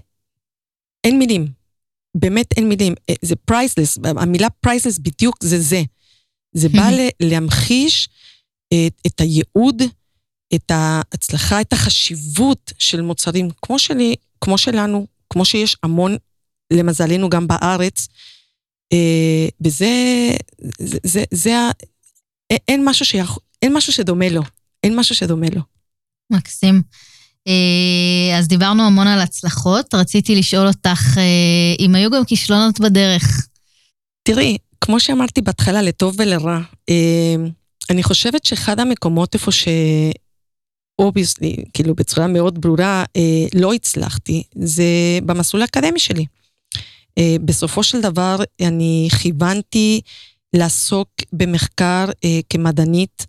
אין 1.05 1.19
מילים, 1.19 1.47
באמת 2.15 2.47
אין 2.57 2.69
מילים, 2.69 2.95
אה, 3.11 3.15
זה 3.23 3.37
priceless, 3.37 3.99
המילה 4.05 4.51
priceless 4.51 4.99
בדיוק 4.99 5.37
זה 5.43 5.61
זה. 5.61 5.83
זה 6.53 6.69
בא 6.69 6.91
להמחיש 7.29 8.09
את, 8.75 9.01
את 9.07 9.21
הייעוד, 9.21 9.83
את 10.55 10.71
ההצלחה, 10.71 11.61
את 11.61 11.73
החשיבות 11.73 12.73
של 12.79 13.01
מוצרים 13.01 13.49
כמו 13.63 13.79
שלי, 13.79 14.15
כמו 14.41 14.59
שלנו, 14.59 15.07
כמו 15.31 15.45
שיש 15.45 15.77
המון, 15.83 16.17
למזלנו 16.73 17.29
גם 17.29 17.49
בארץ, 17.49 18.09
אה, 18.93 19.49
וזה, 19.65 19.89
זה, 20.79 20.99
זה, 21.05 21.25
זה, 21.31 21.55
אין 22.69 22.83
משהו 22.85 23.05
שיכול, 23.05 23.43
אין 23.63 23.77
משהו 23.77 23.93
שדומה 23.93 24.29
לו, 24.29 24.43
אין 24.83 24.97
משהו 24.97 25.15
שדומה 25.15 25.47
לו. 25.55 25.63
מקסים. 26.33 26.83
אה, 27.49 28.39
אז 28.39 28.49
דיברנו 28.49 28.83
המון 28.83 29.07
על 29.07 29.21
הצלחות, 29.21 29.95
רציתי 29.95 30.37
לשאול 30.37 30.67
אותך 30.67 31.19
אה, 31.19 31.75
אם 31.79 31.95
היו 31.95 32.11
גם 32.11 32.25
כישלונות 32.25 32.81
בדרך. 32.81 33.47
תראי, 34.23 34.57
כמו 34.81 35.01
שאמרתי 35.01 35.41
בהתחלה, 35.41 35.83
לטוב 35.83 36.15
ולרע, 36.19 36.61
אני 37.91 38.03
חושבת 38.03 38.45
שאחד 38.45 38.81
המקומות 38.81 39.35
איפה 39.35 39.53
ש... 39.53 39.69
obviously, 41.01 41.57
כאילו 41.75 41.95
בצורה 41.95 42.27
מאוד 42.27 42.61
ברורה, 42.61 43.05
אה, 43.17 43.47
לא 43.55 43.73
הצלחתי, 43.73 44.43
זה 44.55 44.85
במסלול 45.27 45.63
האקדמי 45.63 45.99
שלי. 45.99 46.25
אה, 47.19 47.37
בסופו 47.45 47.83
של 47.83 48.01
דבר 48.01 48.37
אני 48.61 49.09
כיוונתי 49.23 50.01
לעסוק 50.57 51.09
במחקר 51.33 52.05
אה, 52.25 52.41
כמדענית 52.51 53.27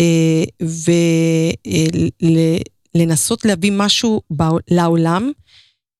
אה, 0.00 0.44
ולנסות 2.94 3.44
להביא 3.44 3.72
משהו 3.74 4.20
לעולם 4.70 5.30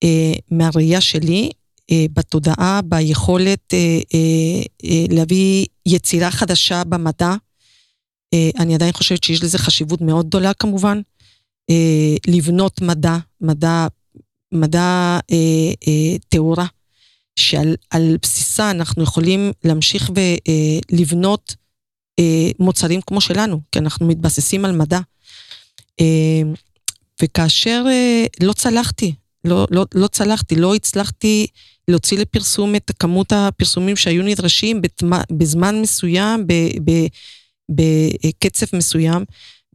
אה, 0.05 0.33
מהראייה 0.51 1.01
שלי, 1.01 1.51
אה, 1.91 2.07
בתודעה, 2.13 2.81
ביכולת 2.85 3.75
אה, 3.75 3.79
אה, 4.15 4.63
אה, 4.85 5.05
להביא 5.11 5.67
יצירה 5.87 6.31
חדשה 6.31 6.85
במדע. 6.85 7.35
אה, 8.35 8.51
אני 8.59 8.75
עדיין 8.75 8.93
חושבת 8.93 9.25
שיש 9.25 9.43
לזה 9.43 9.59
חשיבות 9.59 10.01
מאוד 10.01 10.27
גדולה 10.27 10.55
כמובן. 10.55 11.01
אה, 11.71 12.17
לבנות 12.27 12.81
מדע, 12.81 13.17
מדע, 13.41 13.87
מדע 14.53 15.19
אה, 15.33 16.17
טהורה, 16.29 16.67
שעל 17.37 18.17
בסיסה 18.23 18.71
אנחנו 18.71 19.03
יכולים 19.03 19.53
להמשיך 19.65 20.11
ולבנות 20.93 21.55
מוצרים 22.59 23.01
כמו 23.01 23.21
שלנו, 23.21 23.61
כי 23.73 23.79
אנחנו 23.79 24.07
מתבססים 24.07 24.65
על 24.65 24.77
מדע. 24.77 25.01
וכאשר 27.23 27.85
לא 28.43 28.53
צלחתי, 28.53 29.15
לא, 29.45 29.67
לא, 29.71 29.87
לא 29.95 30.07
צלחתי, 30.07 30.57
לא 30.57 30.75
הצלחתי 30.75 31.47
להוציא 31.89 32.19
לפרסום 32.19 32.75
את 32.75 32.91
כמות 32.99 33.33
הפרסומים 33.33 33.97
שהיו 33.97 34.23
נדרשים 34.23 34.83
בזמן 35.31 35.81
מסוים, 35.81 36.47
ב, 36.47 36.53
ב, 36.85 37.07
בקצב 37.75 38.67
מסוים, 38.77 39.25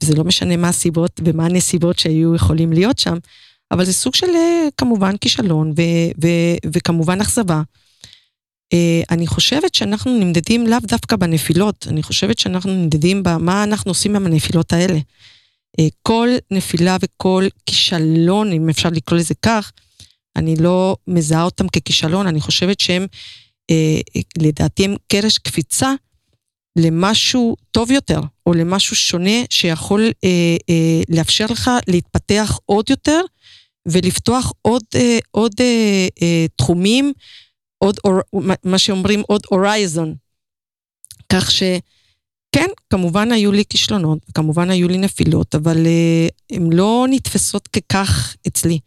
וזה 0.03 0.15
לא 0.15 0.23
משנה 0.23 0.57
מה 0.57 0.69
הסיבות 0.69 1.21
ומה 1.25 1.45
הנסיבות 1.45 1.99
שהיו 1.99 2.35
יכולים 2.35 2.73
להיות 2.73 2.99
שם, 2.99 3.17
אבל 3.71 3.85
זה 3.85 3.93
סוג 3.93 4.15
של 4.15 4.29
אה, 4.35 4.67
כמובן 4.77 5.17
כישלון 5.17 5.71
ו- 5.77 6.11
ו- 6.23 6.71
וכמובן 6.73 7.21
אכזבה. 7.21 7.61
אה, 8.73 9.01
אני 9.11 9.27
חושבת 9.27 9.75
שאנחנו 9.75 10.19
נמדדים 10.19 10.67
לאו 10.67 10.77
דווקא 10.81 11.15
בנפילות, 11.15 11.87
אני 11.89 12.03
חושבת 12.03 12.39
שאנחנו 12.39 12.73
נמדדים 12.73 13.23
במה 13.23 13.63
אנחנו 13.63 13.91
עושים 13.91 14.15
עם 14.15 14.25
הנפילות 14.25 14.73
האלה. 14.73 14.99
אה, 15.79 15.87
כל 16.03 16.29
נפילה 16.51 16.97
וכל 17.01 17.47
כישלון, 17.65 18.51
אם 18.51 18.69
אפשר 18.69 18.89
לקרוא 18.89 19.19
לזה 19.19 19.33
כך, 19.41 19.71
אני 20.35 20.55
לא 20.55 20.97
מזהה 21.07 21.43
אותם 21.43 21.67
ככישלון, 21.67 22.27
אני 22.27 22.41
חושבת 22.41 22.79
שהם, 22.79 23.05
לדעתי 24.37 24.85
הם 24.85 24.95
קרש 25.07 25.37
קפיצה 25.37 25.93
למשהו 26.77 27.55
טוב 27.71 27.91
יותר, 27.91 28.19
או 28.45 28.53
למשהו 28.53 28.95
שונה 28.95 29.43
שיכול 29.49 30.01
אה, 30.23 30.55
אה, 30.69 31.01
לאפשר 31.09 31.45
לך 31.45 31.71
להתפתח 31.87 32.59
עוד 32.65 32.89
יותר 32.89 33.21
ולפתוח 33.87 34.53
עוד, 34.61 34.83
אה, 34.95 35.19
עוד 35.31 35.51
אה, 35.59 36.07
אה, 36.21 36.45
תחומים, 36.55 37.13
עוד, 37.77 37.95
אור, 38.03 38.43
מה 38.63 38.77
שאומרים 38.77 39.21
עוד 39.27 39.41
הורייזון. 39.49 40.15
כך 41.33 41.51
שכן, 41.51 42.67
כמובן 42.89 43.31
היו 43.31 43.51
לי 43.51 43.63
כישלונות, 43.69 44.19
כמובן 44.33 44.69
היו 44.69 44.87
לי 44.87 44.97
נפילות, 44.97 45.55
אבל 45.55 45.85
אה, 45.85 46.27
הן 46.51 46.73
לא 46.73 47.05
נתפסות 47.09 47.67
ככך 47.67 48.35
אצלי. 48.47 48.79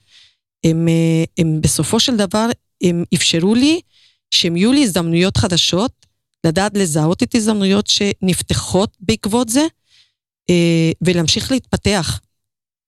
הם, 0.64 0.88
אה, 0.88 1.24
הם 1.38 1.61
בסופו 1.61 2.00
של 2.00 2.16
דבר, 2.16 2.46
הם 2.83 3.05
אפשרו 3.14 3.55
לי 3.55 3.81
שהם 4.31 4.57
יהיו 4.57 4.72
לי 4.72 4.83
הזדמנויות 4.83 5.37
חדשות, 5.37 6.00
לדעת 6.46 6.76
לזהות 6.76 7.22
את 7.22 7.35
הזדמנויות 7.35 7.87
שנפתחות 7.87 8.96
בעקבות 9.00 9.48
זה, 9.48 9.66
אה, 10.50 10.90
ולהמשיך 11.03 11.53
להתפתח. 11.53 12.20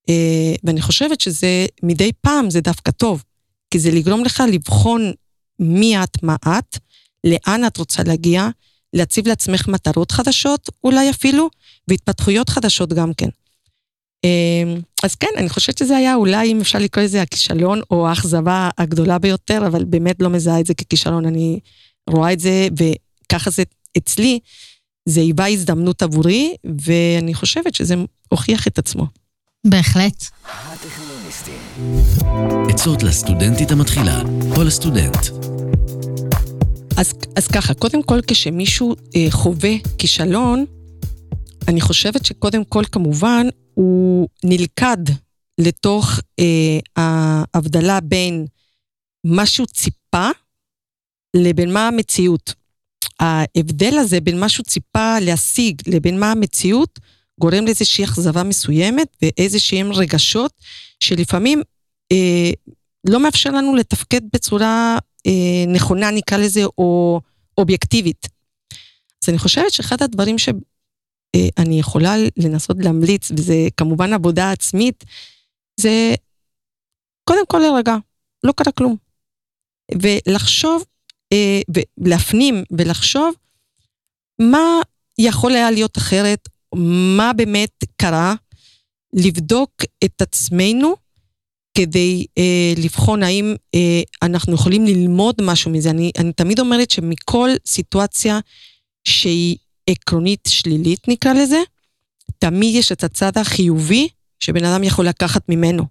אה, 0.08 0.54
ואני 0.64 0.80
חושבת 0.80 1.20
שזה 1.20 1.66
מדי 1.82 2.10
פעם 2.20 2.50
זה 2.50 2.60
דווקא 2.60 2.90
טוב, 2.90 3.22
כי 3.70 3.78
זה 3.78 3.90
לגרום 3.90 4.24
לך 4.24 4.42
לבחון 4.52 5.12
מי 5.58 6.02
את, 6.02 6.22
מה 6.22 6.36
את, 6.58 6.78
לאן 7.24 7.66
את 7.66 7.76
רוצה 7.76 8.02
להגיע, 8.02 8.48
להציב 8.92 9.28
לעצמך 9.28 9.68
מטרות 9.68 10.10
חדשות 10.10 10.68
אולי 10.84 11.10
אפילו, 11.10 11.48
והתפתחויות 11.88 12.48
חדשות 12.48 12.92
גם 12.92 13.14
כן. 13.14 13.28
אה, 14.24 14.74
אז 15.02 15.14
כן, 15.14 15.28
אני 15.36 15.48
חושבת 15.48 15.78
שזה 15.78 15.96
היה 15.96 16.14
אולי, 16.14 16.52
אם 16.52 16.60
אפשר 16.60 16.78
לקרוא 16.78 17.04
לזה 17.04 17.22
הכישלון 17.22 17.80
או 17.90 18.08
האכזבה 18.08 18.70
הגדולה 18.78 19.18
ביותר, 19.18 19.66
אבל 19.66 19.84
באמת 19.84 20.22
לא 20.22 20.30
מזהה 20.30 20.60
את 20.60 20.66
זה 20.66 20.74
ככישלון, 20.74 21.26
אני 21.26 21.60
רואה 22.10 22.32
את 22.32 22.40
זה, 22.40 22.68
ככה 23.28 23.50
זה 23.50 23.62
אצלי, 23.98 24.38
זה 25.08 25.20
היווה 25.20 25.48
הזדמנות 25.48 26.02
עבורי, 26.02 26.56
ואני 26.80 27.34
חושבת 27.34 27.74
שזה 27.74 27.94
הוכיח 28.28 28.66
את 28.66 28.78
עצמו. 28.78 29.06
בהחלט. 29.66 30.24
עצות 32.68 33.02
לסטודנטית 33.02 33.70
המתחילה, 33.70 34.22
או 34.56 34.64
לסטודנט. 34.64 35.16
אז, 36.96 37.12
אז 37.36 37.48
ככה, 37.48 37.74
קודם 37.74 38.02
כל 38.02 38.20
כשמישהו 38.26 38.94
אה, 39.16 39.26
חווה 39.30 39.70
כישלון, 39.98 40.64
אני 41.68 41.80
חושבת 41.80 42.24
שקודם 42.24 42.64
כל 42.64 42.84
כמובן 42.92 43.46
הוא 43.74 44.28
נלכד 44.44 44.96
לתוך 45.58 46.20
אה, 46.38 46.78
ההבדלה 46.96 48.00
בין 48.00 48.46
מה 49.24 49.46
שהוא 49.46 49.66
ציפה 49.66 50.28
לבין 51.36 51.72
מה 51.72 51.88
המציאות. 51.88 52.54
ההבדל 53.22 53.98
הזה 53.98 54.20
בין 54.20 54.40
מה 54.40 54.48
שהוא 54.48 54.64
ציפה 54.64 55.18
להשיג 55.20 55.82
לבין 55.86 56.20
מה 56.20 56.30
המציאות, 56.30 56.98
גורם 57.40 57.64
לאיזושהי 57.64 58.04
אכזבה 58.04 58.42
מסוימת 58.42 59.16
ואיזשהם 59.22 59.92
רגשות 59.92 60.52
שלפעמים 61.00 61.62
אה, 62.12 62.50
לא 63.08 63.20
מאפשר 63.22 63.50
לנו 63.50 63.74
לתפקד 63.74 64.20
בצורה 64.32 64.98
אה, 65.26 65.64
נכונה, 65.72 66.10
נקרא 66.10 66.38
לזה, 66.38 66.64
או 66.64 67.20
אובייקטיבית. 67.58 68.28
אז 69.22 69.28
אני 69.28 69.38
חושבת 69.38 69.72
שאחד 69.72 70.02
הדברים 70.02 70.38
שאני 70.38 71.80
יכולה 71.80 72.14
לנסות 72.36 72.76
להמליץ, 72.80 73.30
וזה 73.30 73.54
כמובן 73.76 74.12
עבודה 74.12 74.52
עצמית, 74.52 75.04
זה 75.80 76.14
קודם 77.24 77.46
כל 77.46 77.58
להירגע, 77.58 77.96
לא 78.44 78.52
קרה 78.52 78.72
כלום. 78.72 78.96
ולחשוב, 80.02 80.84
אה, 81.32 81.60
ולהפנים 81.98 82.64
ולחשוב 82.70 83.34
מה 84.38 84.80
יכול 85.18 85.52
היה 85.52 85.70
להיות 85.70 85.98
אחרת, 85.98 86.48
מה 87.16 87.32
באמת 87.32 87.84
קרה, 87.96 88.34
לבדוק 89.12 89.70
את 90.04 90.22
עצמנו 90.22 90.94
כדי 91.78 92.26
אה, 92.38 92.72
לבחון 92.76 93.22
האם 93.22 93.54
אה, 93.74 94.02
אנחנו 94.22 94.54
יכולים 94.54 94.86
ללמוד 94.86 95.34
משהו 95.40 95.70
מזה. 95.70 95.90
אני, 95.90 96.10
אני 96.18 96.32
תמיד 96.32 96.60
אומרת 96.60 96.90
שמכל 96.90 97.50
סיטואציה 97.66 98.38
שהיא 99.04 99.56
עקרונית 99.90 100.48
שלילית, 100.48 101.08
נקרא 101.08 101.32
לזה, 101.32 101.60
תמיד 102.38 102.74
יש 102.74 102.92
את 102.92 103.04
הצד 103.04 103.38
החיובי 103.38 104.08
שבן 104.40 104.64
אדם 104.64 104.84
יכול 104.84 105.08
לקחת 105.08 105.48
ממנו 105.48 105.84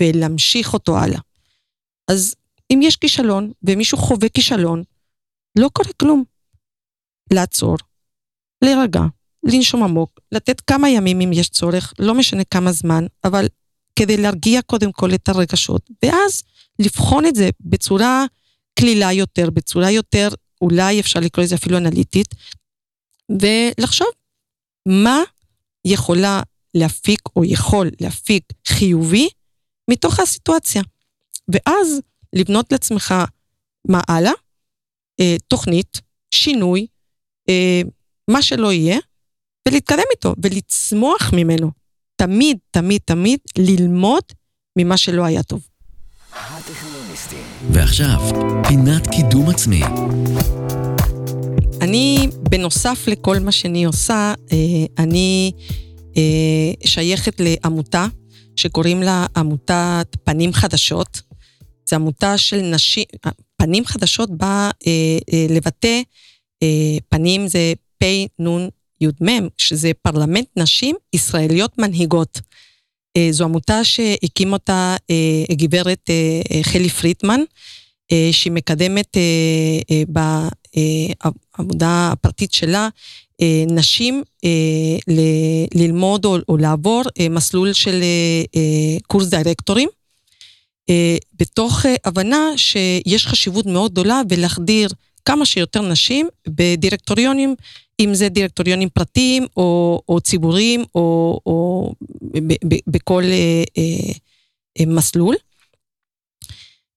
ולהמשיך 0.00 0.72
אותו 0.72 0.98
הלאה. 0.98 1.20
אז 2.08 2.34
אם 2.74 2.82
יש 2.82 2.96
כישלון 2.96 3.52
ומישהו 3.62 3.98
חווה 3.98 4.28
כישלון, 4.28 4.82
לא 5.58 5.68
קורה 5.72 5.92
כלום. 6.00 6.24
לעצור, 7.32 7.76
להירגע, 8.64 9.00
לנשום 9.42 9.82
עמוק, 9.82 10.20
לתת 10.32 10.60
כמה 10.60 10.90
ימים 10.90 11.20
אם 11.20 11.32
יש 11.32 11.48
צורך, 11.48 11.92
לא 11.98 12.14
משנה 12.14 12.44
כמה 12.44 12.72
זמן, 12.72 13.06
אבל 13.24 13.46
כדי 13.98 14.16
להרגיע 14.16 14.62
קודם 14.62 14.92
כל 14.92 15.14
את 15.14 15.28
הרגשות, 15.28 15.90
ואז 16.04 16.42
לבחון 16.78 17.26
את 17.26 17.34
זה 17.34 17.50
בצורה 17.60 18.24
קלילה 18.78 19.12
יותר, 19.12 19.50
בצורה 19.50 19.90
יותר, 19.90 20.28
אולי 20.60 21.00
אפשר 21.00 21.20
לקרוא 21.20 21.44
לזה 21.44 21.54
אפילו 21.54 21.76
אנליטית, 21.76 22.28
ולחשוב 23.28 24.08
מה 24.88 25.18
יכולה 25.84 26.42
להפיק 26.74 27.20
או 27.36 27.44
יכול 27.44 27.90
להפיק 28.00 28.44
חיובי 28.66 29.28
מתוך 29.90 30.20
הסיטואציה. 30.20 30.82
ואז 31.48 32.00
לבנות 32.34 32.72
לעצמך 32.72 33.14
מה 33.88 34.00
הלאה, 34.08 34.32
אה, 35.20 35.36
תוכנית, 35.48 36.00
שינוי, 36.30 36.86
אה, 37.48 37.80
מה 38.28 38.42
שלא 38.42 38.72
יהיה, 38.72 38.98
ולהתקדם 39.68 40.04
איתו 40.10 40.34
ולצמוח 40.42 41.30
ממנו. 41.32 41.70
תמיד, 42.16 42.58
תמיד, 42.70 43.00
תמיד 43.04 43.38
ללמוד 43.58 44.22
ממה 44.78 44.96
שלא 44.96 45.24
היה 45.24 45.42
טוב. 45.42 45.66
ועכשיו, 47.72 48.20
פינת 48.68 49.06
קידום 49.06 49.50
עצמי. 49.50 49.82
אני, 51.80 52.28
בנוסף 52.50 53.04
לכל 53.06 53.38
מה 53.38 53.52
שאני 53.52 53.84
עושה, 53.84 54.34
אה, 54.52 54.56
אני 54.98 55.52
אה, 56.16 56.72
שייכת 56.84 57.40
לעמותה 57.40 58.06
שקוראים 58.56 59.02
לה 59.02 59.26
עמותת 59.36 60.16
פנים 60.24 60.52
חדשות. 60.52 61.20
זו 61.86 61.96
עמותה 61.96 62.38
של 62.38 62.60
נשים, 62.60 63.04
פנים 63.56 63.84
חדשות 63.84 64.30
באה 64.30 64.70
אה, 64.86 65.46
לבטא, 65.50 66.00
פנים 67.08 67.48
זה 67.48 67.72
פ' 67.98 68.04
י"מ, 69.00 69.48
שזה 69.56 69.90
פרלמנט 70.02 70.46
נשים 70.56 70.96
ישראליות 71.12 71.78
מנהיגות. 71.78 72.40
זו 73.30 73.44
עמותה 73.44 73.84
שהקים 73.84 74.52
אותה 74.52 74.96
גברת 75.52 76.10
חלי 76.62 76.88
פריטמן, 76.88 77.40
שהיא 78.32 78.52
מקדמת 78.52 79.16
בעבודה 81.58 82.10
הפרטית 82.12 82.52
שלה 82.52 82.88
נשים 83.66 84.22
ללמוד 85.74 86.24
או 86.24 86.56
לעבור 86.56 87.02
מסלול 87.30 87.72
של 87.72 88.02
קורס 89.06 89.26
דירקטורים, 89.26 89.88
בתוך 91.34 91.86
הבנה 92.04 92.48
שיש 92.56 93.26
חשיבות 93.26 93.66
מאוד 93.66 93.92
גדולה 93.92 94.22
בלהחדיר 94.28 94.88
כמה 95.24 95.46
שיותר 95.46 95.82
נשים 95.82 96.28
בדירקטוריונים 96.48 97.54
אם 98.00 98.14
זה 98.14 98.28
דירקטוריונים 98.28 98.88
פרטיים 98.88 99.46
או, 99.56 100.00
או 100.08 100.20
ציבוריים 100.20 100.84
או, 100.94 101.40
או 101.46 101.92
ב, 102.22 102.52
ב, 102.68 102.74
בכל 102.86 103.22
אה, 103.22 103.62
אה, 103.78 104.86
מסלול. 104.86 105.36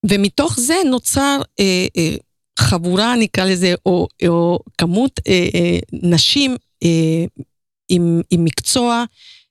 ומתוך 0.10 0.60
זה 0.60 0.76
נוצר 0.86 1.42
אה, 1.60 1.88
אה, 1.98 2.16
חבורה, 2.60 3.16
נקרא 3.16 3.46
לזה, 3.46 3.76
או, 3.86 4.08
או 4.28 4.60
כמות 4.78 5.20
אה, 5.28 5.48
אה, 5.56 5.80
נשים 5.94 6.56
אה, 6.84 7.26
עם, 7.90 8.22
עם 8.32 8.46
מקצוע 8.46 9.04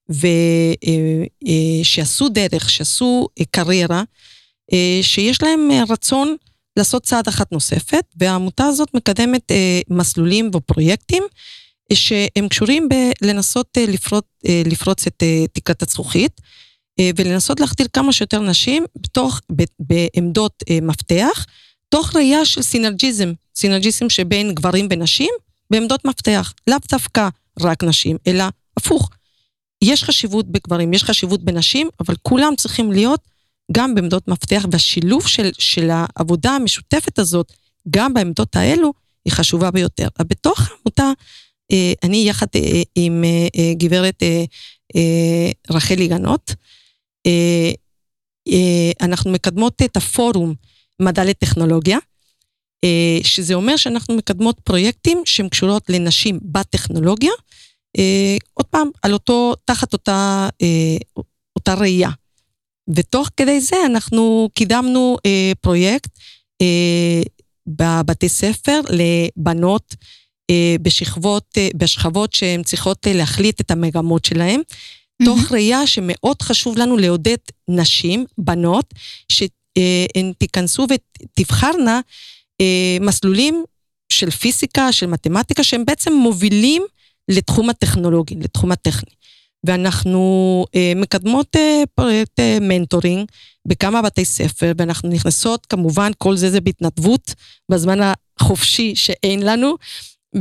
ושעשו 0.09 2.25
אה, 2.25 2.29
אה, 2.29 2.49
דרך, 2.49 2.71
שעשו 2.71 3.29
אה, 3.40 3.45
קריירה, 3.51 4.03
שיש 5.03 5.42
להם 5.42 5.69
רצון 5.88 6.37
לעשות 6.77 7.03
צעד 7.03 7.29
אחת 7.29 7.53
נוספת, 7.53 8.05
והעמותה 8.16 8.64
הזאת 8.64 8.95
מקדמת 8.95 9.53
מסלולים 9.90 10.51
ופרויקטים 10.55 11.23
שהם 11.92 12.49
קשורים 12.49 12.88
בלנסות 13.23 13.79
לפרוץ, 13.88 14.25
לפרוץ 14.66 15.07
את 15.07 15.23
תקרת 15.53 15.83
הזכוכית, 15.83 16.40
ולנסות 17.16 17.61
להחדיר 17.61 17.87
כמה 17.92 18.12
שיותר 18.12 18.40
נשים 18.40 18.85
בתוך, 18.97 19.40
בעמדות 19.79 20.62
מפתח, 20.83 21.47
תוך 21.88 22.16
ראייה 22.16 22.45
של 22.45 22.62
סינרג'יזם, 22.62 23.33
סינרג'יזם 23.57 24.11
שבין 24.11 24.55
גברים 24.55 24.88
ונשים 24.90 25.31
בעמדות 25.71 26.05
מפתח, 26.05 26.53
לאו 26.66 26.79
דווקא 26.90 27.29
רק 27.61 27.85
נשים, 27.85 28.16
אלא 28.27 28.45
הפוך. 28.77 29.11
יש 29.83 30.05
חשיבות 30.05 30.47
בגברים, 30.53 30.93
יש 30.93 31.05
חשיבות 31.05 31.45
בנשים, 31.45 31.89
אבל 32.01 32.15
כולם 32.23 32.53
צריכים 32.57 32.93
להיות 32.93 33.21
גם 33.73 33.95
בעמדות 33.95 34.29
מפתח, 34.29 34.67
והשילוב 34.71 35.27
של, 35.27 35.51
של 35.59 35.91
העבודה 35.93 36.51
המשותפת 36.51 37.19
הזאת, 37.19 37.53
גם 37.91 38.15
בעמדות 38.15 38.57
האלו, 38.57 38.93
היא 39.25 39.33
חשובה 39.33 39.71
ביותר. 39.71 40.09
בתוך 40.21 40.61
העמותה, 40.61 41.12
אה, 41.73 41.93
אני 42.03 42.17
יחד 42.29 42.47
אה, 42.57 42.83
עם 42.95 43.25
אה, 43.25 43.75
גברת 43.75 44.23
רחלי 45.71 46.09
גנות, 46.09 46.55
אנחנו 49.01 49.31
מקדמות 49.31 49.83
את 49.83 49.97
הפורום 49.97 50.55
מדע 51.03 51.25
לטכנולוגיה, 51.25 51.99
שזה 53.23 53.55
אומר 53.55 53.77
שאנחנו 53.77 54.17
מקדמות 54.17 54.61
פרויקטים 54.61 55.23
שהם 55.25 55.49
קשורות 55.49 55.91
לנשים 55.91 56.41
בטכנולוגיה, 56.43 57.31
עוד 58.55 58.67
פעם, 58.67 58.91
על 59.03 59.13
אותו, 59.13 59.55
תחת 59.65 59.93
אותה, 59.93 60.49
אותה 61.57 61.75
ראייה. 61.75 62.11
ותוך 62.95 63.31
כדי 63.37 63.61
זה 63.61 63.77
אנחנו 63.87 64.49
קידמנו 64.55 65.17
אה, 65.27 65.53
פרויקט 65.61 66.11
אה, 66.63 67.23
בבתי 67.67 68.29
ספר 68.29 68.81
לבנות 68.91 69.95
אה, 70.51 70.77
בשכבות, 70.83 71.45
אה, 71.57 71.69
בשכבות 71.77 72.33
שהן 72.33 72.63
צריכות 72.63 73.07
אה, 73.07 73.13
להחליט 73.13 73.61
את 73.61 73.71
המגמות 73.71 74.25
שלהן, 74.25 74.61
mm-hmm. 74.61 75.25
תוך 75.25 75.53
ראייה 75.53 75.87
שמאוד 75.87 76.43
חשוב 76.43 76.79
לנו 76.79 76.97
לעודד 76.97 77.37
נשים, 77.68 78.25
בנות, 78.39 78.95
שהן 79.29 79.49
אה, 80.16 80.33
תיכנסו 80.39 80.87
ותבחרנה 80.91 82.01
אה, 82.61 82.97
מסלולים 83.01 83.64
של 84.09 84.31
פיזיקה, 84.31 84.93
של 84.93 85.07
מתמטיקה, 85.07 85.64
שהם 85.64 85.85
בעצם 85.85 86.12
מובילים 86.12 86.83
לתחום 87.29 87.70
הטכנולוגי, 87.70 88.35
לתחום 88.35 88.72
הטכני. 88.72 89.11
ואנחנו 89.66 90.64
אה, 90.74 90.93
מקדמות 90.97 91.57
אה, 91.57 91.83
פרויקט 91.95 92.41
אה, 92.41 92.59
מנטורינג 92.61 93.29
בכמה 93.66 94.03
בתי 94.03 94.24
ספר, 94.24 94.72
ואנחנו 94.79 95.09
נכנסות, 95.09 95.66
כמובן, 95.66 96.11
כל 96.18 96.37
זה 96.37 96.51
זה 96.51 96.61
בהתנדבות, 96.61 97.35
בזמן 97.70 97.99
החופשי 98.41 98.95
שאין 98.97 99.43
לנו, 99.43 99.74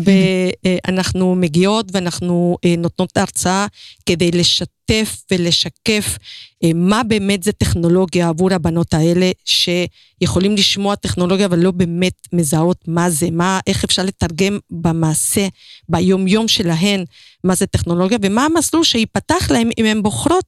ואנחנו 0.03 1.35
מגיעות 1.35 1.85
ואנחנו 1.91 2.57
אה, 2.65 2.75
נותנות 2.77 3.17
הרצאה 3.17 3.67
כדי 4.05 4.31
לשתף 4.31 5.23
ולשקף 5.31 6.17
אה, 6.63 6.71
מה 6.75 7.03
באמת 7.03 7.43
זה 7.43 7.51
טכנולוגיה 7.51 8.29
עבור 8.29 8.53
הבנות 8.53 8.93
האלה, 8.93 9.31
שיכולים 9.45 10.55
לשמוע 10.55 10.95
טכנולוגיה 10.95 11.45
אבל 11.45 11.59
לא 11.59 11.71
באמת 11.71 12.27
מזהות 12.33 12.77
מה 12.87 13.09
זה, 13.09 13.31
מה, 13.31 13.59
איך 13.67 13.83
אפשר 13.83 14.03
לתרגם 14.03 14.59
במעשה, 14.69 15.47
ביומיום 15.89 16.47
שלהן, 16.47 17.05
מה 17.43 17.55
זה 17.55 17.65
טכנולוגיה, 17.65 18.17
ומה 18.21 18.45
המסלול 18.45 18.83
שייפתח 18.83 19.51
להם 19.51 19.69
אם 19.77 19.85
הן 19.85 20.03
בוחרות 20.03 20.45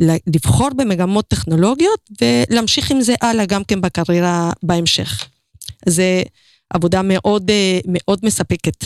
לבחור 0.00 0.70
במגמות 0.76 1.28
טכנולוגיות 1.28 2.10
ולהמשיך 2.20 2.90
עם 2.90 3.00
זה 3.00 3.14
הלאה 3.20 3.46
גם 3.46 3.64
כן 3.64 3.80
בקריירה 3.80 4.52
בהמשך. 4.62 5.28
זה 5.86 6.22
עבודה 6.70 7.00
מאוד, 7.04 7.50
אה, 7.50 7.78
מאוד 7.88 8.20
מספקת. 8.22 8.84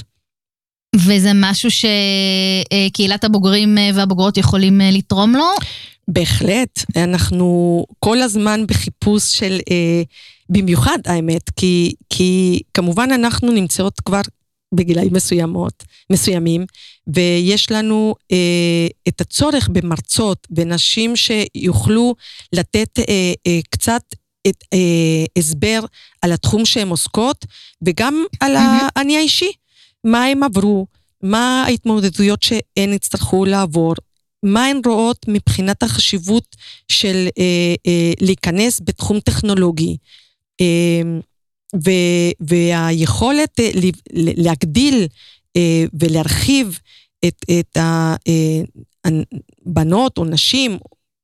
וזה 0.97 1.31
משהו 1.35 1.70
שקהילת 1.70 3.24
הבוגרים 3.24 3.79
והבוגרות 3.95 4.37
יכולים 4.37 4.81
לתרום 4.93 5.35
לו? 5.35 5.47
בהחלט, 6.09 6.85
אנחנו 6.97 7.85
כל 7.99 8.22
הזמן 8.22 8.66
בחיפוש 8.66 9.39
של, 9.39 9.59
אה, 9.70 10.03
במיוחד 10.49 10.99
האמת, 11.07 11.51
כי, 11.57 11.95
כי 12.11 12.61
כמובן 12.74 13.09
אנחנו 13.12 13.53
נמצאות 13.53 14.01
כבר 14.01 14.20
בגילאים 14.74 15.12
מסוימות, 15.12 15.85
מסוימים, 16.12 16.64
ויש 17.07 17.70
לנו 17.70 18.14
אה, 18.33 18.87
את 19.09 19.20
הצורך 19.20 19.68
במרצות, 19.68 20.47
בנשים 20.51 21.16
שיוכלו 21.16 22.14
לתת 22.53 22.99
אה, 22.99 23.33
אה, 23.47 23.61
קצת 23.70 24.03
את, 24.49 24.64
אה, 24.72 25.24
הסבר 25.38 25.80
על 26.22 26.32
התחום 26.32 26.64
שהן 26.64 26.88
עוסקות, 26.88 27.44
וגם 27.82 28.24
על. 28.40 28.57
האני 28.57 29.16
האישי, 29.16 29.53
מה 30.05 30.24
הם 30.24 30.42
עברו, 30.42 30.86
מה 31.22 31.64
ההתמודדויות 31.66 32.42
שהן 32.42 32.92
יצטרכו 32.92 33.44
לעבור, 33.44 33.94
מה 34.42 34.66
הן 34.66 34.80
רואות 34.86 35.26
מבחינת 35.28 35.82
החשיבות 35.82 36.57
של 36.88 37.28
אה, 37.38 37.74
אה, 37.86 38.12
להיכנס 38.20 38.80
בתחום 38.84 39.20
טכנולוגי. 39.20 39.96
אה, 40.61 41.03
ו, 41.84 41.90
והיכולת 42.40 43.61
אה, 43.61 43.70
להגדיל 44.14 45.07
אה, 45.57 45.84
ולהרחיב 46.01 46.78
את, 47.24 47.44
את 47.61 47.78
הבנות 49.05 50.18
אה, 50.18 50.22
או 50.22 50.28
נשים, 50.28 50.78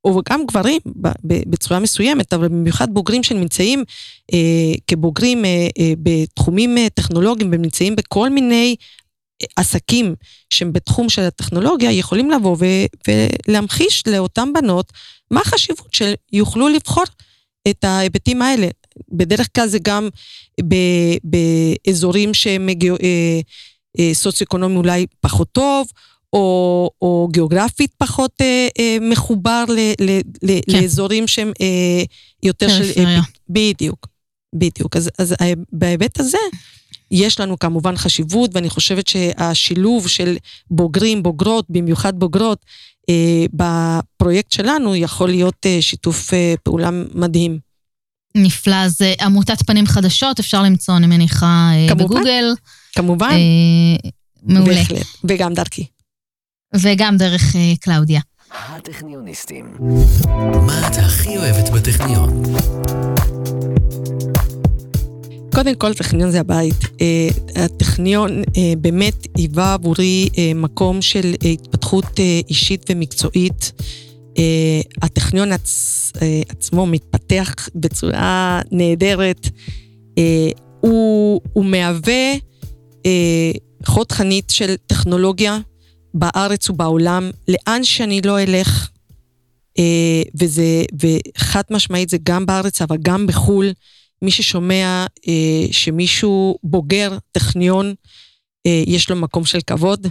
או 0.04 0.20
גם 0.28 0.46
גברים 0.46 0.80
בצורה 1.24 1.80
מסוימת, 1.80 2.32
אבל 2.32 2.48
במיוחד 2.48 2.88
בוגרים 2.90 3.22
שנמצאים 3.22 3.84
אה, 4.32 4.72
כבוגרים 4.86 5.44
אה, 5.44 5.68
אה, 5.78 5.92
בתחומים 6.02 6.78
אה, 6.78 6.86
טכנולוגיים 6.94 7.50
ונמצאים 7.52 7.96
בכל 7.96 8.30
מיני 8.30 8.76
עסקים 9.56 10.14
שהם 10.50 10.72
בתחום 10.72 11.08
של 11.08 11.22
הטכנולוגיה 11.22 11.92
יכולים 11.92 12.30
לבוא 12.30 12.56
ו- 12.60 13.12
ולהמחיש 13.48 14.02
לאותן 14.06 14.52
בנות 14.52 14.92
מה 15.30 15.40
החשיבות 15.40 15.94
שיוכלו 15.94 16.68
לבחור 16.68 17.04
את 17.68 17.84
ההיבטים 17.84 18.42
האלה. 18.42 18.68
בדרך 19.12 19.48
כלל 19.56 19.68
זה 19.68 19.78
גם 19.82 20.08
ב- 20.68 21.16
באזורים 21.24 22.34
שהם 22.34 22.68
אה, 22.68 23.40
אה, 23.98 24.14
סוציו-אקונומי 24.14 24.76
אולי 24.76 25.06
פחות 25.20 25.48
טוב, 25.52 25.86
או, 26.34 26.90
או 27.02 27.28
גיאוגרפית 27.32 27.90
פחות 27.98 28.30
אה, 28.40 28.68
אה, 28.78 28.96
מחובר 29.00 29.64
ל, 29.68 30.04
ל, 30.04 30.18
ל, 30.42 30.60
כן. 30.70 30.82
לאזורים 30.82 31.26
שהם 31.26 31.52
אה, 31.60 32.02
יותר 32.42 32.68
של... 32.68 33.04
אה, 33.04 33.20
בדיוק, 33.48 34.06
בדיוק. 34.54 34.96
אז, 34.96 35.10
אז 35.18 35.34
אה, 35.40 35.52
בהיבט 35.72 36.20
הזה, 36.20 36.38
יש 37.10 37.40
לנו 37.40 37.58
כמובן 37.58 37.96
חשיבות, 37.96 38.50
ואני 38.54 38.70
חושבת 38.70 39.06
שהשילוב 39.06 40.08
של 40.08 40.36
בוגרים, 40.70 41.22
בוגרות, 41.22 41.66
במיוחד 41.68 42.18
בוגרות, 42.18 42.58
אה, 43.08 43.44
בפרויקט 43.52 44.52
שלנו 44.52 44.96
יכול 44.96 45.28
להיות 45.28 45.66
אה, 45.66 45.78
שיתוף 45.80 46.34
אה, 46.34 46.54
פעולה 46.62 46.90
מדהים. 47.14 47.58
נפלא, 48.34 48.74
אז 48.74 49.02
אה, 49.02 49.14
עמותת 49.20 49.62
פנים 49.66 49.86
חדשות, 49.86 50.38
אפשר 50.38 50.62
למצוא, 50.62 50.96
אני 50.96 51.06
מניחה, 51.06 51.70
אה, 51.72 51.86
כמובן, 51.88 52.04
בגוגל. 52.04 52.44
כמובן. 52.92 53.30
אה, 53.30 54.10
מעולה. 54.42 54.74
בהחלט, 54.74 55.06
וגם 55.24 55.54
דרכי. 55.54 55.93
וגם 56.80 57.16
דרך 57.16 57.56
אה, 57.56 57.76
קלאודיה. 57.80 58.20
הטכניוניסטים. 58.50 59.66
מה 60.66 60.88
את 60.88 60.96
הכי 60.96 61.38
אוהבת 61.38 61.70
בטכניון? 61.70 62.42
קודם 65.54 65.74
כל, 65.74 65.94
טכניון 65.94 66.30
זה 66.30 66.40
הבית. 66.40 66.74
אה, 67.00 67.64
הטכניון 67.64 68.42
אה, 68.56 68.72
באמת 68.78 69.26
היווה 69.36 69.74
עבורי 69.74 70.28
מקום 70.54 71.02
של 71.02 71.34
התפתחות 71.52 72.20
אישית 72.48 72.90
ומקצועית. 72.90 73.72
הטכניון 75.02 75.52
עצ... 75.52 76.12
עצמו 76.48 76.86
מתפתח 76.86 77.54
בצורה 77.74 78.60
נהדרת. 78.70 79.48
הוא, 80.80 81.40
הוא 81.52 81.64
מהווה 81.64 82.34
חוד 83.86 84.12
חנית 84.12 84.50
של 84.50 84.74
טכנולוגיה 84.86 85.58
בארץ 86.14 86.70
ובעולם, 86.70 87.30
לאן 87.48 87.84
שאני 87.84 88.20
לא 88.20 88.42
אלך, 88.42 88.88
וזה, 90.34 90.84
וחד 91.00 91.62
משמעית 91.70 92.08
זה 92.08 92.16
גם 92.22 92.46
בארץ, 92.46 92.82
אבל 92.82 92.96
גם 93.02 93.26
בחו"ל. 93.26 93.72
מי 94.22 94.30
ששומע 94.30 95.06
אה, 95.28 95.66
שמישהו 95.70 96.58
בוגר 96.62 97.18
טכניון, 97.32 97.94
אה, 98.66 98.82
יש 98.86 99.10
לו 99.10 99.16
מקום 99.16 99.44
של 99.44 99.58
כבוד. 99.66 100.06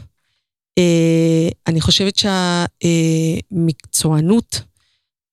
אה, 0.78 1.49
אני 1.68 1.82
חושבת 1.82 2.14
שהמקצוענות, 3.51 4.62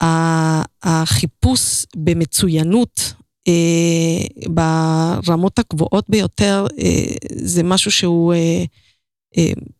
אה, 0.03 0.62
החיפוש 0.83 1.85
במצוינות 1.97 3.12
אה, 3.49 4.23
ברמות 4.47 5.59
הגבוהות 5.59 6.11
ביותר, 6.11 6.66
אה, 6.79 7.14
זה 7.33 7.62
משהו 7.62 7.91
שהוא 7.91 8.35
אה, 8.35 8.39
אה, 8.39 8.64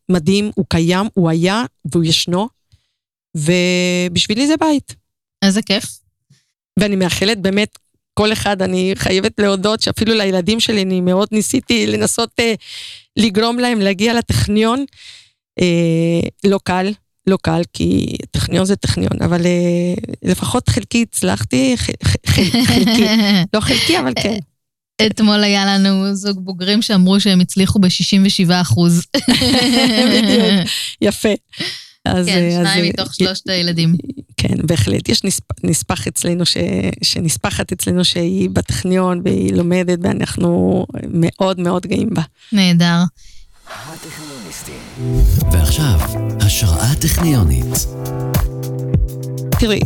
מדהים, 0.09 0.51
הוא 0.55 0.64
קיים, 0.68 1.07
הוא 1.14 1.30
היה 1.30 1.64
והוא 1.92 2.05
ישנו, 2.05 2.48
ובשבילי 3.36 4.46
זה 4.46 4.57
בית. 4.57 4.94
איזה 5.44 5.62
כיף. 5.62 5.84
ואני 6.78 6.96
מאחלת 6.96 7.38
באמת 7.40 7.78
כל 8.14 8.32
אחד, 8.32 8.62
אני 8.62 8.92
חייבת 8.96 9.32
להודות 9.38 9.80
שאפילו 9.80 10.14
לילדים 10.14 10.61
שלי 10.61 10.82
אני 10.82 11.01
מאוד 11.01 11.28
ניסיתי 11.32 11.86
לנסות 11.86 12.30
אה, 12.40 12.55
לגרום 13.16 13.59
להם 13.59 13.80
להגיע 13.80 14.14
לטכניון. 14.14 14.84
אה, 15.61 16.20
לא 16.44 16.59
קל, 16.64 16.92
לא 17.26 17.38
קל, 17.42 17.62
כי 17.72 18.16
טכניון 18.30 18.64
זה 18.64 18.76
טכניון, 18.76 19.22
אבל 19.24 19.46
אה, 19.46 19.94
לפחות 20.22 20.68
חלקי 20.68 21.03
הצלחתי, 21.03 21.76
ח, 21.76 21.90
ח, 22.05 22.16
חלקי, 22.66 23.07
לא 23.55 23.61
חלקי, 23.61 23.98
אבל 23.98 24.12
כן. 24.22 24.38
אתמול 25.07 25.44
היה 25.44 25.66
לנו 25.66 26.14
זוג 26.14 26.44
בוגרים 26.44 26.82
שאמרו 26.82 27.20
שהם 27.20 27.40
הצליחו 27.40 27.78
ב-67 27.78 28.51
אחוז. 28.61 29.07
יפה. 31.01 31.28
אז, 32.05 32.26
כן, 32.26 32.44
אה, 32.44 32.51
שניים 32.51 32.84
אז, 32.84 32.90
מתוך 32.90 33.14
שלושת 33.14 33.48
הילדים. 33.48 33.96
כן, 34.36 34.55
בהחלט. 34.66 35.09
יש 35.09 35.24
נספ, 35.24 35.44
נספח 35.64 36.07
אצלנו, 36.07 36.46
ש, 36.46 36.57
שנספחת 37.03 37.72
אצלנו 37.72 38.05
שהיא 38.05 38.51
בטכניון 38.51 39.20
והיא 39.24 39.53
לומדת, 39.53 39.98
ואנחנו 40.03 40.84
מאוד 41.09 41.61
מאוד 41.61 41.86
גאים 41.86 42.11
בה. 42.14 42.22
נהדר. 42.53 43.03
ועכשיו, 45.53 46.01
השראה 46.40 46.94
טכניונית. 47.01 47.86
תראי, 49.61 49.80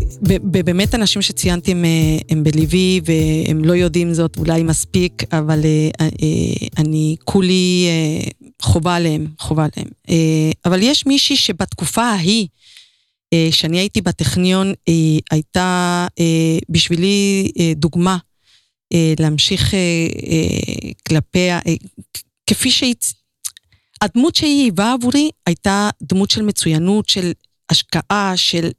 באמת 0.64 0.94
אנשים 0.94 1.22
שציינתי 1.22 1.70
הם, 1.70 1.84
אה, 1.84 2.18
הם 2.30 2.44
בליבי 2.44 3.00
והם 3.04 3.64
לא 3.64 3.72
יודעים 3.72 4.14
זאת 4.14 4.36
אולי 4.36 4.62
מספיק, 4.62 5.22
אבל 5.32 5.60
אה, 5.64 6.06
אני 6.78 7.16
כולי 7.24 7.86
חובה 8.62 8.94
עליהם, 8.96 9.26
חובה 9.38 9.66
עליהם. 9.74 9.90
אה, 10.08 10.50
אבל 10.64 10.82
יש 10.82 11.06
מישהי 11.06 11.36
שבתקופה 11.36 12.02
ההיא, 12.02 12.46
אה, 13.32 13.48
שאני 13.50 13.78
הייתי 13.78 14.00
בטכניון, 14.00 14.72
הייתה 15.30 16.06
אה, 16.20 16.58
בשבילי 16.68 17.50
דוגמה 17.76 18.18
להמשיך 19.20 19.74
כלפיה, 21.08 21.60
כפי 22.46 22.70
שהיא... 22.70 22.94
הדמות 24.00 24.34
שהיא 24.34 24.64
היווה 24.64 24.92
עבורי 24.92 25.30
הייתה 25.46 25.90
דמות 26.02 26.30
של 26.30 26.42
מצוינות, 26.42 27.08
של 27.08 27.32
השקעה, 27.74 28.32
של, 28.36 28.70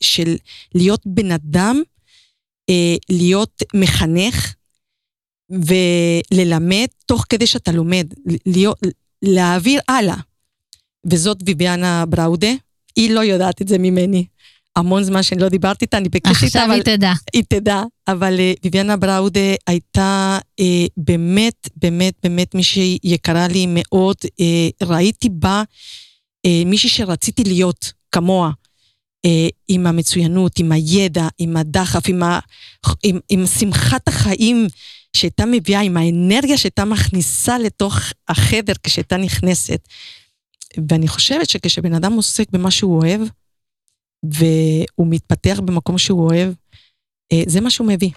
של 0.00 0.36
להיות 0.74 1.00
בן 1.06 1.30
אדם, 1.32 1.82
להיות 3.10 3.62
מחנך 3.74 4.54
וללמד 5.50 6.86
תוך 7.06 7.24
כדי 7.28 7.46
שאתה 7.46 7.72
לומד, 7.72 8.06
להיות, 8.46 8.78
להעביר 9.22 9.80
הלאה. 9.88 10.16
וזאת 11.10 11.42
ביביאנה 11.42 12.06
בראודה, 12.06 12.52
היא 12.96 13.10
לא 13.10 13.20
יודעת 13.20 13.62
את 13.62 13.68
זה 13.68 13.78
ממני. 13.78 14.26
המון 14.76 15.04
זמן 15.04 15.22
שאני 15.22 15.40
לא 15.40 15.48
דיברתי 15.48 15.84
איתה, 15.84 15.96
אני 15.96 16.08
בקשר 16.08 16.46
איתה, 16.46 16.64
אבל... 16.64 16.78
עכשיו 16.78 16.90
היא 16.90 16.96
תדע. 16.96 17.12
היא 17.32 17.42
תדע, 17.48 17.82
אבל 18.08 18.40
ביביאנה 18.62 18.96
בראודה 18.96 19.54
הייתה 19.66 20.38
uh, 20.60 20.64
באמת, 20.96 21.68
באמת, 21.76 22.14
באמת 22.22 22.54
מישהי 22.54 22.98
יקרה 23.04 23.48
לי 23.48 23.66
מאוד. 23.68 24.16
Uh, 24.24 24.86
ראיתי 24.86 25.28
בה 25.32 25.62
uh, 26.46 26.50
מישהי 26.66 26.90
שרציתי 26.90 27.44
להיות 27.44 27.92
כמוה, 28.12 28.50
uh, 29.26 29.30
עם 29.68 29.86
המצוינות, 29.86 30.58
עם 30.58 30.72
הידע, 30.72 31.28
עם 31.38 31.56
הדחף, 31.56 32.08
עם, 32.08 32.22
ה, 32.22 32.38
עם, 33.02 33.18
עם 33.28 33.46
שמחת 33.46 34.08
החיים 34.08 34.66
שהייתה 35.16 35.44
מביאה, 35.46 35.80
עם 35.80 35.96
האנרגיה 35.96 36.58
שהייתה 36.58 36.84
מכניסה 36.84 37.58
לתוך 37.58 37.98
החדר 38.28 38.72
כשהייתה 38.82 39.16
נכנסת. 39.16 39.88
ואני 40.90 41.08
חושבת 41.08 41.48
שכשבן 41.48 41.94
אדם 41.94 42.12
עוסק 42.12 42.50
במה 42.50 42.70
שהוא 42.70 42.96
אוהב, 42.96 43.20
והוא 44.24 45.06
מתפתח 45.10 45.60
במקום 45.64 45.98
שהוא 45.98 46.24
אוהב, 46.24 46.52
אה, 47.32 47.42
זה 47.46 47.60
מה 47.60 47.70
שהוא 47.70 47.88
מביא. 47.88 48.10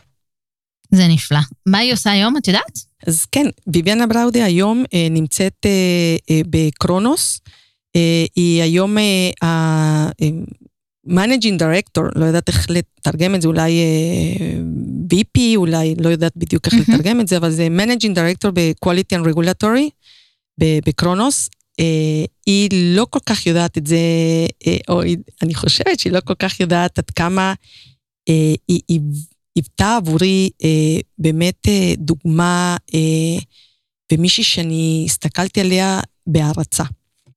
זה 0.92 1.08
נפלא. 1.08 1.40
מה 1.66 1.78
היא 1.78 1.94
עושה 1.94 2.12
היום, 2.12 2.38
את 2.38 2.48
יודעת? 2.48 2.80
אז 3.08 3.26
כן, 3.26 3.46
ביביאנה 3.68 4.08
בראודה 4.08 4.46
היום 4.46 4.84
אה, 4.94 5.08
נמצאת 5.10 5.66
אה, 5.66 6.16
אה, 6.30 6.42
בקרונוס. 6.50 7.40
אה, 7.96 8.26
היא 8.36 8.62
היום 8.62 8.98
אה, 9.44 10.10
managing 11.06 11.60
director, 11.60 12.04
לא 12.16 12.26
יודעת 12.26 12.48
איך 12.48 12.68
לתרגם 12.70 13.36
את 13.36 13.42
זה, 13.42 13.48
אולי 13.48 13.80
אה, 13.80 14.58
VP, 15.14 15.40
אולי 15.56 15.96
לא 15.96 16.10
יודעת 16.10 16.34
בדיוק 16.36 16.66
איך. 16.66 16.74
לתרגם 16.74 17.20
את 17.20 17.28
זה, 17.28 17.38
אבל 17.38 17.52
זה 17.52 17.70
managing 17.70 18.16
director 18.16 18.52
ב-Quality 18.52 19.18
and 19.18 19.28
Regulatory 19.28 19.90
בקרונוס. 20.60 21.50
אה, 21.80 22.26
היא 22.46 22.70
לא 22.74 23.08
כל 23.10 23.20
כך 23.26 23.46
יודעת 23.46 23.78
את 23.78 23.88
זה, 23.88 23.98
אה, 24.68 24.78
או 24.90 25.02
אני 25.42 25.56
חושבת 25.56 26.00
שהיא 26.00 26.14
לא 26.14 26.20
כל 26.20 26.34
כך 26.40 26.60
יודעת 26.60 27.00
עד 27.00 27.10
כמה 27.10 27.54
אה, 28.30 28.54
היא 28.68 29.00
היוותה 29.56 29.96
עבורי 29.96 30.50
אה, 30.64 31.00
באמת 31.18 31.68
אה, 31.68 31.94
דוגמה 31.98 32.78
אה, 32.94 33.40
ומישהי 34.14 34.44
שאני 34.44 35.04
הסתכלתי 35.06 35.62
עליה 35.62 36.00
בהערצה. 36.28 36.84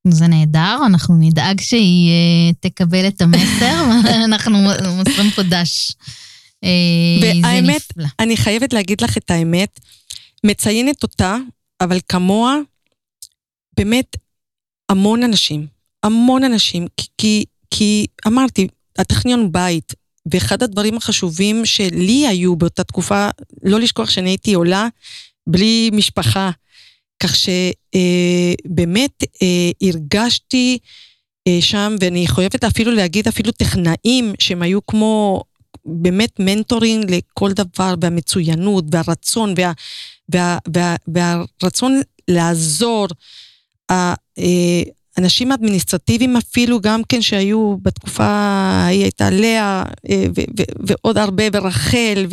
זה 0.09 0.27
נהדר, 0.27 0.79
אנחנו 0.87 1.17
נדאג 1.21 1.61
שהיא 1.61 2.11
אה, 2.11 2.53
תקבל 2.61 3.09
את 3.09 3.23
המסר, 3.23 3.85
אנחנו 4.29 4.59
מוסרים 4.97 5.31
פה 5.31 5.43
דש. 5.43 5.93
אה, 6.65 6.69
והאמת-. 7.43 7.93
אני 8.21 8.37
חייבת 8.37 8.73
להגיד 8.73 9.01
לך 9.01 9.17
את 9.17 9.31
האמת, 9.31 9.81
מציינת 10.47 11.03
אותה, 11.03 11.37
אבל 11.81 11.99
כמוה, 12.09 12.57
באמת 13.77 14.17
המון 14.89 15.23
אנשים, 15.23 15.67
המון 16.03 16.45
אנשים, 16.45 16.87
כי, 16.97 17.07
כי, 17.19 17.45
כי 17.71 18.07
אמרתי, 18.27 18.69
הטכניון 18.99 19.53
בית, 19.53 19.95
ואחד 20.33 20.63
הדברים 20.63 20.97
החשובים 20.97 21.67
שלי 21.67 22.27
היו 22.29 22.57
באותה 22.57 22.85
תקופה, 22.85 23.29
לא 23.63 23.81
לשכוח 23.81 24.11
שאני 24.11 24.31
הייתי 24.31 24.55
עולה 24.55 24.89
בלי 25.47 25.91
משפחה, 25.93 26.51
כך 27.23 27.35
שבאמת 27.37 29.25
אה, 29.43 29.89
הרגשתי 29.89 30.79
אה, 31.49 31.59
שם, 31.61 31.97
ואני 32.01 32.27
חייבת 32.27 32.65
אפילו 32.65 32.93
להגיד 32.93 33.29
אפילו 33.29 33.53
טכנאים 33.53 34.33
שהם 34.39 34.63
היו 34.63 34.87
כמו 34.87 35.43
באמת 35.85 36.31
מנטורים 36.39 37.01
לכל 37.09 37.53
דבר, 37.53 37.95
והמצוינות, 38.01 38.85
והרצון, 38.93 39.55
וה, 39.57 39.73
וה, 40.29 40.59
וה, 40.75 40.97
והרצון 41.09 42.01
לעזור. 42.29 43.07
אה, 43.91 44.15
אנשים 45.19 45.53
אדמיניסטרטיביים 45.53 46.37
אפילו, 46.37 46.81
גם 46.81 47.03
כן 47.09 47.23
שהיו 47.23 47.77
בתקופה 47.83 48.25
ההיא 48.25 49.03
הייתה 49.03 49.31
לאה, 49.31 49.85
אה, 50.11 50.25
ו- 50.37 50.61
ו- 50.61 50.87
ועוד 50.87 51.19
הרבה, 51.19 51.45
ורחל, 51.53 52.27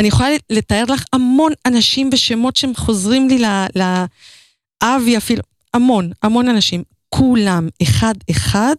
ואני 0.00 0.08
יכולה 0.08 0.28
לתאר 0.50 0.84
לך 0.84 1.04
המון 1.12 1.52
אנשים 1.66 2.10
ושמות 2.12 2.56
שהם 2.56 2.74
חוזרים 2.74 3.28
לי 3.28 3.42
לאבי 3.74 5.16
אפילו, 5.16 5.42
המון, 5.74 6.10
המון 6.22 6.48
אנשים. 6.48 6.82
כולם, 7.08 7.68
אחד-אחד, 7.82 8.74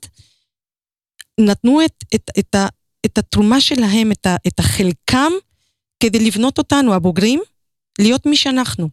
נתנו 1.39 1.86
את, 1.86 2.03
את, 2.15 2.30
את, 2.39 2.55
את 3.05 3.17
התרומה 3.17 3.61
שלהם, 3.61 4.11
את, 4.11 4.28
את 4.47 4.59
החלקם, 4.59 5.32
כדי 5.99 6.19
לבנות 6.19 6.57
אותנו, 6.57 6.93
הבוגרים, 6.93 7.41
להיות 7.99 8.26
מי 8.26 8.36
שאנחנו. 8.36 8.89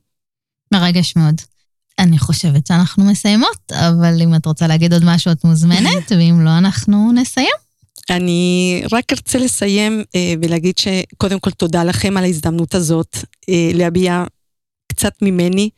מרגש 0.72 1.16
מאוד. 1.16 1.34
אני 1.98 2.18
חושבת 2.18 2.66
שאנחנו 2.66 3.04
מסיימות, 3.04 3.72
אבל 3.72 4.22
אם 4.22 4.34
את 4.34 4.46
רוצה 4.46 4.66
להגיד 4.66 4.92
עוד 4.92 5.02
משהו, 5.04 5.32
את 5.32 5.44
מוזמנת, 5.44 6.12
ואם 6.12 6.40
לא, 6.44 6.58
אנחנו 6.58 7.12
נסיים. 7.12 7.67
אני 8.10 8.82
רק 8.92 9.12
ארצה 9.12 9.38
לסיים 9.38 10.04
אה, 10.14 10.34
ולהגיד 10.42 10.78
שקודם 10.78 11.40
כל 11.40 11.50
תודה 11.50 11.84
לכם 11.84 12.16
על 12.16 12.24
ההזדמנות 12.24 12.74
הזאת, 12.74 13.16
אה, 13.48 13.70
להביע 13.74 14.24
קצת 14.92 15.12
ממני, 15.22 15.70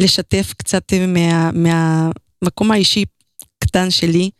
לשתף 0.00 0.54
קצת 0.56 0.92
אה, 0.92 1.06
מה, 1.06 1.50
מהמקום 1.52 2.70
האישי 2.70 3.04
קטן 3.64 3.90
שלי, 3.90 4.30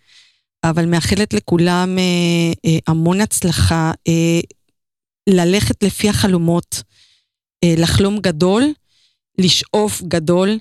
אבל 0.65 0.87
מאחלת 0.87 1.33
לכולם 1.35 1.99
אה, 1.99 2.53
אה, 2.67 2.79
המון 2.87 3.21
הצלחה, 3.21 3.93
אה, 4.09 4.41
ללכת 5.29 5.83
לפי 5.83 6.09
החלומות, 6.09 6.83
אה, 7.65 7.75
לחלום 7.79 8.19
גדול, 8.19 8.73
לשאוף 9.39 10.03
גדול, 10.03 10.59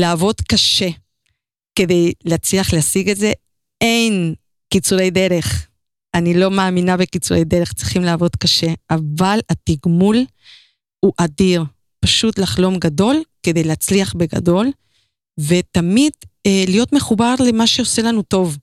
לעבוד 0.00 0.34
קשה 0.40 0.88
כדי 1.78 2.12
להצליח 2.24 2.72
להשיג 2.72 3.10
את 3.10 3.16
זה. 3.16 3.32
אין 3.80 4.34
קיצורי 4.68 5.10
דרך. 5.10 5.73
אני 6.14 6.34
לא 6.34 6.50
מאמינה 6.50 6.96
בקיצורי 6.96 7.44
דרך, 7.44 7.72
צריכים 7.72 8.02
לעבוד 8.02 8.36
קשה, 8.36 8.72
אבל 8.90 9.38
התגמול 9.50 10.24
הוא 11.00 11.12
אדיר. 11.16 11.64
פשוט 12.00 12.38
לחלום 12.38 12.78
גדול 12.78 13.22
כדי 13.42 13.64
להצליח 13.64 14.14
בגדול, 14.14 14.70
ותמיד 15.40 16.12
אה, 16.46 16.64
להיות 16.68 16.92
מחובר 16.92 17.34
למה 17.46 17.66
שעושה 17.66 18.02
לנו 18.02 18.22
טוב. 18.22 18.58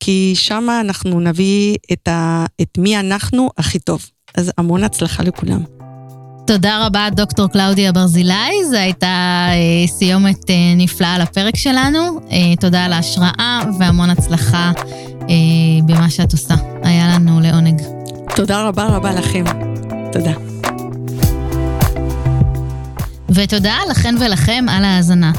כי 0.00 0.32
שם 0.36 0.66
אנחנו 0.80 1.20
נביא 1.20 1.76
את, 1.92 2.08
ה, 2.08 2.46
את 2.62 2.78
מי 2.78 3.00
אנחנו 3.00 3.50
הכי 3.58 3.78
טוב. 3.78 4.06
אז 4.34 4.52
המון 4.58 4.84
הצלחה 4.84 5.22
לכולם. 5.22 5.79
תודה 6.52 6.86
רבה, 6.86 7.08
דוקטור 7.12 7.48
קלאודיה 7.48 7.92
ברזילי, 7.92 8.64
זו 8.70 8.76
הייתה 8.76 9.06
אה, 9.50 9.86
סיומת 9.86 10.50
אה, 10.50 10.54
נפלאה 10.76 11.18
לפרק 11.18 11.56
שלנו. 11.56 12.20
אה, 12.30 12.56
תודה 12.60 12.84
על 12.84 12.92
ההשראה 12.92 13.60
והמון 13.78 14.10
הצלחה 14.10 14.72
במה 15.86 16.10
שאת 16.10 16.32
עושה. 16.32 16.54
היה 16.82 17.08
לנו 17.14 17.40
לעונג. 17.40 17.82
תודה 18.36 18.62
רבה 18.68 18.84
רבה 18.86 19.12
לכם. 19.12 19.44
תודה. 20.12 20.32
ותודה 23.28 23.76
לכן 23.90 24.14
ולכם 24.20 24.64
על 24.68 24.84
ההאזנה. 24.84 25.32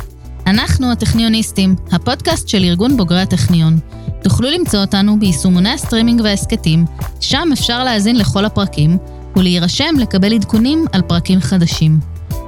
אנחנו 0.47 0.91
הטכניוניסטים, 0.91 1.76
הפודקאסט 1.91 2.47
של 2.47 2.64
ארגון 2.64 2.97
בוגרי 2.97 3.22
הטכניון. 3.22 3.80
תוכלו 4.24 4.49
למצוא 4.49 4.80
אותנו 4.80 5.20
ביישומוני 5.20 5.70
הסטרימינג 5.70 6.22
וההסכתים, 6.24 6.86
שם 7.20 7.49
אפשר 7.53 7.84
להאזין 7.84 8.16
לכל 8.16 8.45
הפרקים, 8.45 8.97
ולהירשם 9.36 9.95
לקבל 9.99 10.34
עדכונים 10.34 10.86
על 10.91 11.01
פרקים 11.01 11.39
חדשים. 11.39 11.99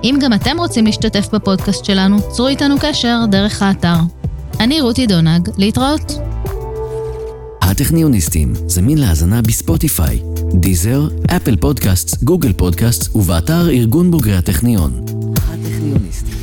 אם 0.04 0.20
גם 0.22 0.34
אתם 0.34 0.58
רוצים 0.58 0.86
להשתתף 0.86 1.30
בפודקאסט 1.34 1.86
שלנו, 1.86 2.18
צרו 2.32 2.48
איתנו 2.48 2.76
קשר 2.82 3.20
דרך 3.32 3.62
האתר. 3.62 3.98
אני 4.60 4.82
רותי 4.82 5.08
דונג, 5.08 5.50
להתראות. 5.58 6.12
הטכניוניסטים, 7.62 8.54
זמין 8.68 8.98
להאזנה 8.98 9.42
בספוטיפיי, 9.42 10.20
דיזר, 10.54 11.08
אפל 11.36 11.56
פודקאסט, 11.56 12.24
גוגל 12.24 12.54
פודקאסט 12.54 13.16
ובאתר 13.16 13.70
ארגון 13.70 14.12
בוגרי 14.12 14.36
הטכניון. 14.36 15.06
הטכניוניסטים 15.38 16.43